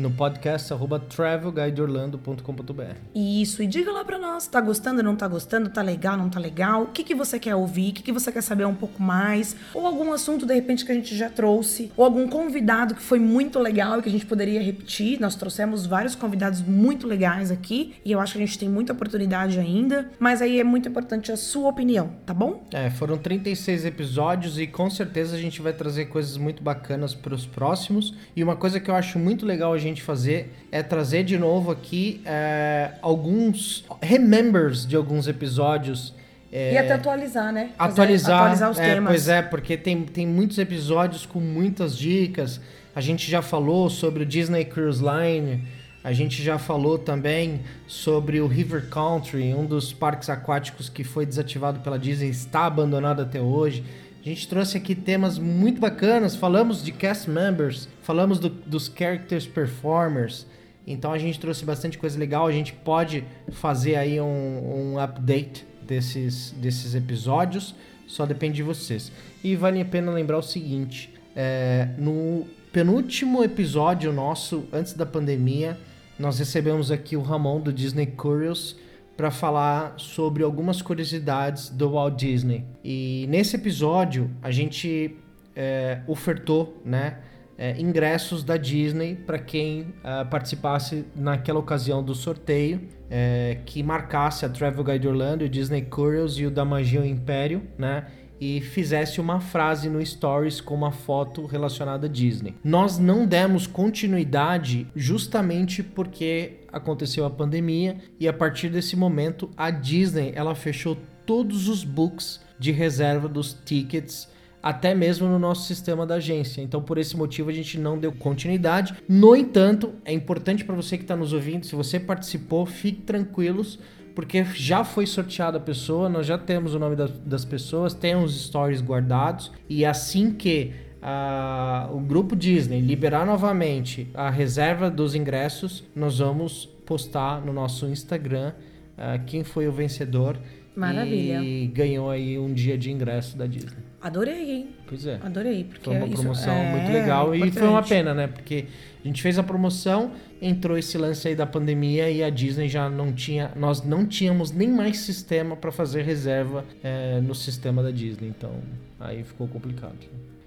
No 0.00 0.10
podcast 0.10 0.72
arroba 0.72 0.98
travelguideorlando.com.br. 0.98 2.96
Isso, 3.14 3.62
e 3.62 3.66
diga 3.66 3.92
lá 3.92 4.02
pra 4.04 4.18
nós, 4.18 4.46
tá 4.46 4.60
gostando, 4.60 5.02
não 5.02 5.14
tá 5.14 5.28
gostando, 5.28 5.68
tá 5.68 5.82
legal, 5.82 6.16
não 6.16 6.30
tá 6.30 6.40
legal? 6.40 6.84
O 6.84 6.86
que, 6.86 7.04
que 7.04 7.14
você 7.14 7.38
quer 7.38 7.54
ouvir? 7.54 7.90
O 7.90 7.92
que, 7.92 8.02
que 8.02 8.12
você 8.12 8.32
quer 8.32 8.40
saber 8.40 8.64
um 8.64 8.74
pouco 8.74 9.02
mais? 9.02 9.54
Ou 9.74 9.86
algum 9.86 10.12
assunto, 10.12 10.46
de 10.46 10.54
repente, 10.54 10.84
que 10.84 10.92
a 10.92 10.94
gente 10.94 11.14
já 11.14 11.28
trouxe? 11.28 11.92
Ou 11.96 12.04
algum 12.04 12.26
convidado 12.26 12.94
que 12.94 13.02
foi 13.02 13.18
muito 13.18 13.58
legal 13.58 13.98
e 13.98 14.02
que 14.02 14.08
a 14.08 14.12
gente 14.12 14.24
poderia 14.24 14.62
repetir? 14.62 15.20
Nós 15.20 15.34
trouxemos 15.34 15.84
vários 15.86 16.14
convidados 16.14 16.62
muito 16.62 17.06
legais 17.06 17.50
aqui 17.50 17.94
e 18.04 18.12
eu 18.12 18.20
acho 18.20 18.32
que 18.32 18.42
a 18.42 18.46
gente 18.46 18.58
tem 18.58 18.68
muita 18.68 18.92
oportunidade 18.92 19.58
ainda, 19.58 20.10
mas 20.18 20.40
aí 20.40 20.58
é 20.58 20.64
muito 20.64 20.88
importante 20.88 21.30
a 21.30 21.36
sua 21.36 21.68
opinião, 21.68 22.10
tá 22.24 22.32
bom? 22.32 22.66
É, 22.72 22.88
foram 22.88 23.18
36 23.18 23.84
episódios 23.84 24.58
e 24.58 24.66
com 24.66 24.88
certeza 24.88 25.36
a 25.36 25.38
gente 25.38 25.60
vai 25.60 25.72
trazer 25.72 26.06
coisas 26.06 26.36
muito 26.36 26.62
bacanas 26.62 27.14
para 27.14 27.34
os 27.34 27.44
próximos. 27.44 28.14
E 28.34 28.42
uma 28.42 28.56
coisa 28.56 28.80
que 28.80 28.90
eu 28.90 28.94
acho 28.94 29.18
muito 29.18 29.44
legal 29.44 29.72
a 29.72 29.78
gente 29.78 29.89
fazer 29.98 30.52
é 30.70 30.82
trazer 30.82 31.24
de 31.24 31.36
novo 31.38 31.70
aqui 31.70 32.20
é, 32.24 32.92
alguns 33.02 33.84
remembers 34.02 34.86
de 34.86 34.94
alguns 34.94 35.26
episódios. 35.26 36.14
é, 36.52 36.74
E 36.74 36.78
até 36.78 36.92
atualizar, 36.92 37.52
né? 37.52 37.70
Fazer- 37.76 37.90
atualizar, 37.92 38.38
atualizar 38.40 38.70
os 38.70 38.78
é, 38.78 38.94
temas. 38.94 39.10
Pois 39.12 39.28
é, 39.28 39.42
porque 39.42 39.76
tem, 39.76 40.02
tem 40.02 40.26
muitos 40.26 40.58
episódios 40.58 41.26
com 41.26 41.40
muitas 41.40 41.96
dicas. 41.96 42.60
A 42.94 43.00
gente 43.00 43.30
já 43.30 43.40
falou 43.42 43.88
sobre 43.90 44.22
o 44.22 44.26
Disney 44.26 44.64
Cruise 44.64 45.02
Line. 45.02 45.64
A 46.02 46.12
gente 46.12 46.42
já 46.42 46.58
falou 46.58 46.98
também 46.98 47.60
sobre 47.86 48.40
o 48.40 48.46
River 48.46 48.88
Country, 48.88 49.52
um 49.54 49.66
dos 49.66 49.92
parques 49.92 50.30
aquáticos 50.30 50.88
que 50.88 51.04
foi 51.04 51.26
desativado 51.26 51.80
pela 51.80 51.98
Disney, 51.98 52.30
está 52.30 52.64
abandonado 52.64 53.20
até 53.20 53.38
hoje. 53.40 53.84
A 54.20 54.28
gente 54.28 54.46
trouxe 54.48 54.76
aqui 54.76 54.94
temas 54.94 55.38
muito 55.38 55.80
bacanas, 55.80 56.36
falamos 56.36 56.82
de 56.84 56.92
cast 56.92 57.28
members, 57.28 57.88
falamos 58.02 58.38
do- 58.38 58.50
dos 58.50 58.92
characters 58.94 59.46
performers. 59.46 60.46
Então 60.86 61.12
a 61.12 61.18
gente 61.18 61.40
trouxe 61.40 61.64
bastante 61.64 61.96
coisa 61.96 62.18
legal. 62.18 62.46
A 62.46 62.52
gente 62.52 62.72
pode 62.72 63.24
fazer 63.52 63.96
aí 63.96 64.20
um, 64.20 64.92
um 64.94 64.98
update 64.98 65.66
desses, 65.82 66.50
desses 66.52 66.94
episódios, 66.94 67.74
só 68.06 68.26
depende 68.26 68.56
de 68.56 68.62
vocês. 68.62 69.10
E 69.42 69.56
vale 69.56 69.80
a 69.80 69.84
pena 69.84 70.10
lembrar 70.12 70.38
o 70.38 70.42
seguinte: 70.42 71.12
é, 71.34 71.88
no 71.96 72.46
penúltimo 72.72 73.42
episódio 73.42 74.12
nosso, 74.12 74.64
antes 74.72 74.92
da 74.92 75.06
pandemia, 75.06 75.78
nós 76.18 76.38
recebemos 76.38 76.90
aqui 76.90 77.16
o 77.16 77.22
Ramon 77.22 77.60
do 77.60 77.72
Disney 77.72 78.06
Curious 78.06 78.76
para 79.20 79.30
falar 79.30 79.92
sobre 79.98 80.42
algumas 80.42 80.80
curiosidades 80.80 81.68
do 81.68 81.90
Walt 81.90 82.18
Disney. 82.18 82.64
E 82.82 83.26
nesse 83.28 83.54
episódio 83.54 84.30
a 84.40 84.50
gente 84.50 85.14
é, 85.54 86.00
ofertou, 86.06 86.80
né? 86.82 87.18
é, 87.60 87.78
ingressos 87.78 88.42
da 88.42 88.56
Disney 88.56 89.14
para 89.14 89.38
quem 89.38 89.92
ah, 90.02 90.24
participasse 90.24 91.04
naquela 91.14 91.58
ocasião 91.58 92.02
do 92.02 92.14
sorteio 92.14 92.80
é, 93.10 93.58
que 93.66 93.82
marcasse 93.82 94.46
a 94.46 94.48
Travel 94.48 94.82
Guide 94.82 95.06
Orlando, 95.06 95.44
o 95.44 95.48
Disney 95.48 95.82
Curious 95.82 96.38
e 96.38 96.46
o 96.46 96.50
da 96.50 96.64
Magia 96.64 97.02
o 97.02 97.04
Império, 97.04 97.62
né? 97.76 98.06
E 98.40 98.60
fizesse 98.60 99.20
uma 99.20 99.38
frase 99.38 99.88
no 99.88 100.04
Stories 100.04 100.60
com 100.60 100.74
uma 100.74 100.90
foto 100.90 101.44
relacionada 101.44 102.06
a 102.06 102.10
Disney. 102.10 102.54
Nós 102.64 102.98
não 102.98 103.26
demos 103.26 103.66
continuidade 103.66 104.86
justamente 104.96 105.82
porque 105.82 106.60
aconteceu 106.72 107.24
a 107.24 107.30
pandemia 107.30 107.98
e 108.18 108.26
a 108.26 108.32
partir 108.32 108.70
desse 108.70 108.96
momento 108.96 109.50
a 109.56 109.70
Disney 109.70 110.32
ela 110.34 110.54
fechou 110.54 110.96
todos 111.26 111.68
os 111.68 111.84
books 111.84 112.40
de 112.58 112.72
reserva 112.72 113.28
dos 113.28 113.52
tickets 113.64 114.28
até 114.62 114.94
mesmo 114.94 115.26
no 115.26 115.38
nosso 115.38 115.66
sistema 115.66 116.06
da 116.06 116.16
agência. 116.16 116.60
Então, 116.60 116.82
por 116.82 116.98
esse 116.98 117.16
motivo, 117.16 117.50
a 117.50 117.52
gente 117.52 117.78
não 117.78 117.98
deu 117.98 118.12
continuidade. 118.12 118.94
No 119.08 119.34
entanto, 119.34 119.94
é 120.04 120.12
importante 120.12 120.64
para 120.64 120.74
você 120.74 120.96
que 120.96 121.04
está 121.04 121.16
nos 121.16 121.32
ouvindo, 121.32 121.66
se 121.66 121.74
você 121.74 121.98
participou, 121.98 122.66
fique 122.66 123.02
tranquilos, 123.02 123.78
porque 124.20 124.44
já 124.52 124.84
foi 124.84 125.06
sorteada 125.06 125.56
a 125.56 125.60
pessoa, 125.60 126.06
nós 126.06 126.26
já 126.26 126.36
temos 126.36 126.74
o 126.74 126.78
nome 126.78 126.94
das, 126.94 127.10
das 127.20 127.42
pessoas, 127.42 127.94
tem 127.94 128.14
os 128.14 128.48
stories 128.48 128.82
guardados, 128.82 129.50
e 129.66 129.82
assim 129.82 130.30
que 130.34 130.74
ah, 131.00 131.88
o 131.90 132.00
grupo 132.00 132.36
Disney 132.36 132.82
liberar 132.82 133.24
novamente 133.24 134.10
a 134.12 134.28
reserva 134.28 134.90
dos 134.90 135.14
ingressos, 135.14 135.84
nós 135.96 136.18
vamos 136.18 136.66
postar 136.84 137.40
no 137.40 137.50
nosso 137.50 137.86
Instagram 137.86 138.52
ah, 138.98 139.18
quem 139.20 139.42
foi 139.42 139.66
o 139.66 139.72
vencedor. 139.72 140.36
Maravilha. 140.74 141.42
E 141.42 141.66
ganhou 141.66 142.10
aí 142.10 142.38
um 142.38 142.52
dia 142.52 142.78
de 142.78 142.90
ingresso 142.90 143.36
da 143.36 143.46
Disney. 143.46 143.90
Adorei, 144.00 144.50
hein? 144.50 144.68
Pois 144.86 145.06
é. 145.06 145.18
Adorei, 145.22 145.64
porque 145.64 145.84
Foi 145.84 145.96
uma 145.96 146.08
promoção 146.08 146.54
é 146.54 146.70
muito 146.72 146.92
legal 146.92 147.34
e 147.34 147.50
foi 147.50 147.68
uma 147.68 147.82
pena, 147.82 148.14
né? 148.14 148.28
Porque 148.28 148.64
a 149.04 149.06
gente 149.06 149.20
fez 149.20 149.38
a 149.38 149.42
promoção, 149.42 150.12
entrou 150.40 150.78
esse 150.78 150.96
lance 150.96 151.28
aí 151.28 151.34
da 151.34 151.46
pandemia 151.46 152.10
e 152.10 152.22
a 152.22 152.30
Disney 152.30 152.68
já 152.68 152.88
não 152.88 153.12
tinha, 153.12 153.50
nós 153.56 153.82
não 153.82 154.06
tínhamos 154.06 154.52
nem 154.52 154.68
mais 154.68 154.98
sistema 155.00 155.54
para 155.54 155.70
fazer 155.70 156.02
reserva 156.02 156.64
é, 156.82 157.20
no 157.20 157.34
sistema 157.34 157.82
da 157.82 157.90
Disney, 157.90 158.28
então 158.28 158.52
aí 158.98 159.22
ficou 159.22 159.46
complicado. 159.46 159.96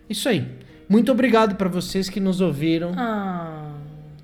Isso 0.09 0.27
aí. 0.27 0.47
Muito 0.89 1.11
obrigado 1.11 1.55
para 1.55 1.69
vocês 1.69 2.09
que 2.09 2.19
nos 2.19 2.41
ouviram. 2.41 2.91
Ah, 2.97 3.75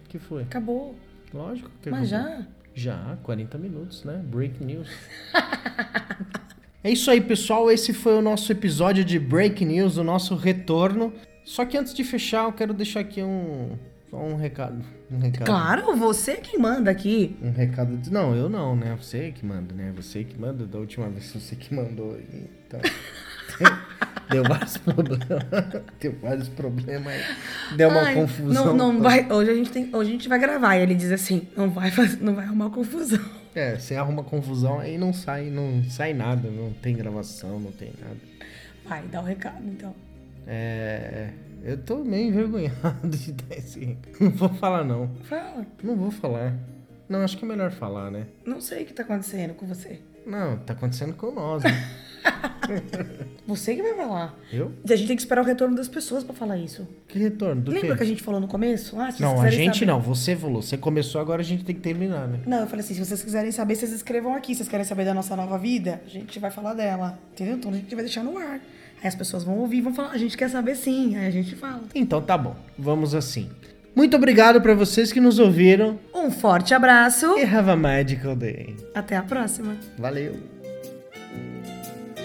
que 0.08 0.18
foi? 0.18 0.44
acabou. 0.44 0.96
Lógico 1.32 1.70
que 1.82 1.90
Mas 1.92 2.12
acabou. 2.12 2.38
já? 2.40 2.48
Já, 2.80 3.18
40 3.24 3.58
minutos, 3.58 4.06
né? 4.06 4.24
Break 4.24 4.64
news. 4.64 4.88
é 6.82 6.90
isso 6.90 7.12
aí, 7.12 7.20
pessoal. 7.20 7.70
Esse 7.70 7.92
foi 7.92 8.14
o 8.14 8.22
nosso 8.22 8.50
episódio 8.54 9.04
de 9.04 9.20
Break 9.20 9.66
News, 9.66 9.98
o 9.98 10.04
nosso 10.04 10.34
retorno. 10.34 11.12
Só 11.44 11.66
que 11.66 11.78
antes 11.78 11.94
de 11.94 12.06
fechar, 12.06 12.46
eu 12.46 12.54
quero 12.54 12.74
deixar 12.74 13.02
aqui 13.02 13.22
um, 13.22 13.78
só 14.10 14.16
um 14.16 14.38
recado. 14.38 14.82
Um 15.12 15.20
recado. 15.20 15.46
Claro, 15.46 15.94
você 15.98 16.38
quem 16.38 16.58
manda 16.58 16.90
aqui. 16.90 17.36
Um 17.44 17.52
recado. 17.52 17.98
De... 17.98 18.10
Não, 18.10 18.34
eu 18.34 18.48
não, 18.48 18.78
né? 18.78 18.98
Você 18.98 19.34
que 19.34 19.46
manda, 19.46 19.76
né? 19.76 19.92
Você 19.98 20.24
que 20.24 20.40
manda. 20.40 20.66
Da 20.66 20.80
última 20.80 21.10
vez 21.10 21.34
você 21.34 21.58
que 21.58 21.76
mandou. 21.76 22.18
Então. 22.66 22.80
Deu 24.30 24.44
vários 24.44 24.78
problemas. 24.80 25.84
Deu 26.00 26.16
vários 26.22 26.50
problemas. 26.50 27.22
Deu 27.76 27.90
uma 27.90 28.02
Ai, 28.02 28.14
confusão. 28.16 28.66
Não, 28.76 28.94
não 28.94 29.02
vai, 29.02 29.32
hoje, 29.32 29.52
a 29.52 29.56
gente 29.56 29.72
tem, 29.72 29.90
hoje 29.96 30.10
a 30.10 30.14
gente 30.14 30.30
vai 30.30 30.40
gravar 30.40 30.78
e 30.78 30.82
ele 30.84 30.96
diz 30.96 31.12
assim: 31.12 31.48
não 31.58 31.70
vai, 31.70 31.90
faz- 31.92 32.20
não 32.20 32.36
vai 32.36 32.46
arrumar 32.46 32.70
confusão. 32.70 33.20
É, 33.56 33.76
você 33.78 33.96
arruma 33.96 34.24
confusão 34.24 34.80
aí 34.80 34.98
não 34.98 35.12
sai, 35.12 35.50
não 35.50 35.84
sai 35.90 36.14
nada, 36.14 36.50
não 36.50 36.72
tem 36.74 36.96
gravação, 36.96 37.60
não 37.60 37.72
tem 37.72 37.92
nada. 38.00 38.18
Vai, 38.88 39.02
dá 39.08 39.22
o 39.22 39.24
recado 39.24 39.64
então. 39.68 39.94
É. 40.48 41.30
Eu 41.64 41.78
tô 41.78 41.98
meio 42.04 42.30
envergonhado 42.30 43.08
de 43.10 43.34
dar 43.34 43.58
esse. 43.58 43.98
Não 44.20 44.30
vou 44.32 44.50
falar, 44.50 44.84
não. 44.86 45.10
Fala. 45.24 45.66
Não 45.84 45.96
vou 45.96 46.10
falar. 46.12 46.54
Não, 47.10 47.22
acho 47.24 47.38
que 47.38 47.44
é 47.44 47.48
melhor 47.48 47.72
falar, 47.72 48.10
né? 48.12 48.28
Não 48.46 48.62
sei 48.62 48.84
o 48.84 48.86
que 48.86 48.94
tá 48.94 49.04
acontecendo 49.04 49.54
com 49.56 49.66
você. 49.66 50.00
Não, 50.26 50.58
tá 50.60 50.74
acontecendo 50.74 51.14
com 51.16 51.32
nós, 51.32 51.64
né? 51.64 51.72
Você 53.48 53.76
que 53.76 53.82
vai 53.82 53.96
falar. 53.96 54.38
Eu? 54.54 54.72
A 54.88 54.96
gente 54.96 55.08
tem 55.08 55.16
que 55.16 55.22
esperar 55.24 55.42
o 55.42 55.46
retorno 55.46 55.76
das 55.76 55.88
pessoas 55.88 56.24
pra 56.24 56.36
falar 56.36 56.58
isso. 56.58 56.88
Que 57.08 57.18
retorno? 57.18 57.62
Do 57.62 57.72
Lembra 57.72 57.90
quê? 57.92 57.98
que 57.98 58.04
a 58.04 58.06
gente 58.06 58.22
falou 58.22 58.40
no 58.40 58.48
começo? 58.48 59.00
Ah, 59.00 59.12
se 59.12 59.22
Não, 59.22 59.42
a 59.42 59.50
gente 59.50 59.80
saber- 59.80 59.86
não. 59.88 60.00
Você 60.02 60.36
falou. 60.36 60.62
Você 60.62 60.78
começou, 60.78 61.20
agora 61.20 61.42
a 61.42 61.44
gente 61.46 61.64
tem 61.66 61.74
que 61.76 61.82
terminar, 61.82 62.28
né? 62.28 62.40
Não, 62.46 62.60
eu 62.60 62.68
falei 62.68 62.86
assim, 62.86 62.94
se 62.94 63.04
vocês 63.04 63.24
quiserem 63.24 63.52
saber, 63.52 63.76
vocês 63.76 63.92
escrevam 63.92 64.36
aqui. 64.36 64.54
Vocês 64.54 64.70
querem 64.70 64.86
saber 64.86 65.04
da 65.06 65.16
nossa 65.16 65.36
nova 65.36 65.58
vida? 65.58 66.00
A 66.06 66.10
gente 66.10 66.38
vai 66.38 66.52
falar 66.52 66.76
dela. 66.76 67.18
Entendeu? 67.34 67.56
Então 67.56 67.72
a 67.72 67.76
gente 67.76 67.94
vai 67.96 68.04
deixar 68.04 68.24
no 68.24 68.38
ar. 68.38 68.60
Aí 69.02 69.08
as 69.08 69.16
pessoas 69.16 69.44
vão 69.44 69.58
ouvir 69.58 69.78
e 69.78 69.82
vão 69.82 69.94
falar, 69.96 70.12
a 70.12 70.18
gente 70.18 70.38
quer 70.38 70.50
saber 70.50 70.76
sim. 70.76 71.16
Aí 71.18 71.26
a 71.26 71.32
gente 71.32 71.56
fala. 71.56 71.82
Então 71.96 72.22
tá 72.22 72.38
bom. 72.38 72.56
Vamos 72.78 73.16
assim. 73.16 73.50
Muito 73.96 74.16
obrigado 74.16 74.62
pra 74.62 74.76
vocês 74.76 75.12
que 75.12 75.20
nos 75.20 75.40
ouviram. 75.40 75.98
Um 76.14 76.30
forte 76.30 76.74
abraço. 76.76 77.26
E 77.38 77.44
have 77.44 77.72
a 77.72 77.76
magical 77.76 78.36
day. 78.36 78.76
Até 78.94 79.18
a 79.18 79.24
próxima. 79.24 79.76
Valeu. 79.98 80.59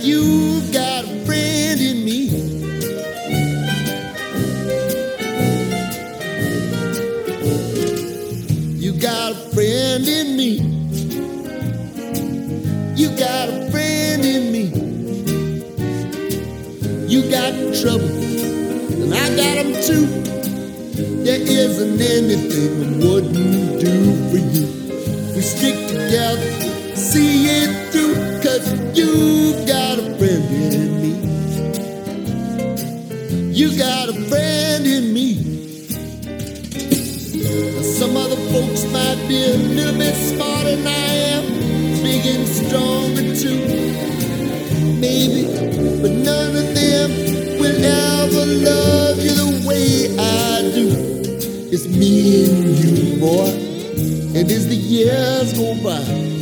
You 0.00 0.60
got 0.72 1.04
a 1.04 1.24
friend 1.24 1.80
in 1.80 2.04
me. 2.04 2.26
You 8.78 8.92
got 9.00 9.32
a 9.32 9.34
friend 9.54 10.06
in 10.06 10.36
me. 10.36 10.60
You 12.94 13.08
got 13.16 13.48
a 13.48 13.70
friend 13.70 14.24
in 14.24 14.52
me. 14.52 14.64
You 17.08 17.22
got 17.30 17.52
trouble, 17.80 18.10
and 19.02 19.14
I 19.14 19.28
got 19.36 19.82
too. 19.82 20.06
Yeah, 21.24 21.34
isn't 21.34 22.00
anything 22.00 22.84
I 22.84 23.06
wouldn't 23.06 23.80
do 23.80 24.30
for 24.30 24.38
you. 24.38 24.66
We 25.34 25.40
stick 25.40 25.88
together, 25.88 26.50
see 26.94 27.46
it 27.46 27.92
through, 27.92 28.14
you've 28.94 29.66
got 29.66 29.98
a 29.98 30.14
friend 30.18 30.74
in 30.74 31.00
me. 31.02 31.12
You 33.52 33.76
got 33.78 34.08
a 34.08 34.12
friend 34.28 34.86
in 34.86 35.12
me. 35.12 35.34
Some 37.82 38.16
other 38.16 38.36
folks 38.52 38.84
might 38.92 39.24
be 39.28 39.42
a 39.44 39.56
little 39.56 39.98
bit 39.98 40.14
smarter 40.14 40.76
than 40.76 40.86
I 40.86 41.14
am, 41.34 41.44
big 42.02 42.26
and 42.26 42.46
stronger 42.46 43.34
too. 43.34 43.60
Maybe, 45.00 45.46
but 46.02 46.10
none 46.10 46.56
of 46.56 46.74
them 46.74 47.10
will 47.58 47.84
ever 47.84 48.46
love 48.46 49.18
you 49.24 49.30
the 49.30 49.64
way 49.66 50.14
I 50.18 50.62
do. 50.74 50.88
It's 51.72 51.86
me 51.86 52.44
and 52.44 52.76
you, 52.78 53.20
boy. 53.20 53.50
And 54.38 54.50
as 54.50 54.68
the 54.68 54.76
years 54.76 55.52
go 55.54 55.74
by, 55.82 56.35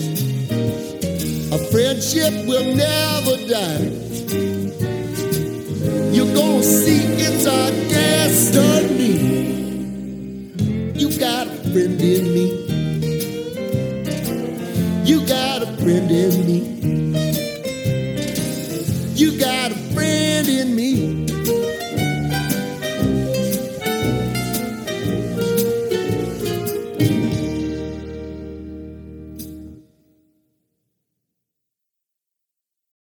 friendship 1.95 2.47
will 2.47 2.75
never 2.75 3.37
die. 3.47 3.85
You're 6.13 6.35
gonna 6.35 6.63
see 6.63 7.05
it's 7.23 7.47
our 7.47 7.71
destiny. 7.89 9.15
You 10.99 11.17
got 11.19 11.47
a 11.47 11.51
friend 11.71 12.01
in 12.01 12.25
me. 12.35 12.47
You 15.05 15.27
got 15.27 15.63
a 15.63 15.67
friend 15.67 16.11
in 16.11 16.35
me. 16.35 16.35
You 16.35 16.37
got 16.37 16.43
a 16.43 16.43
friend 16.43 16.43
in 16.43 16.47
me. 16.47 16.74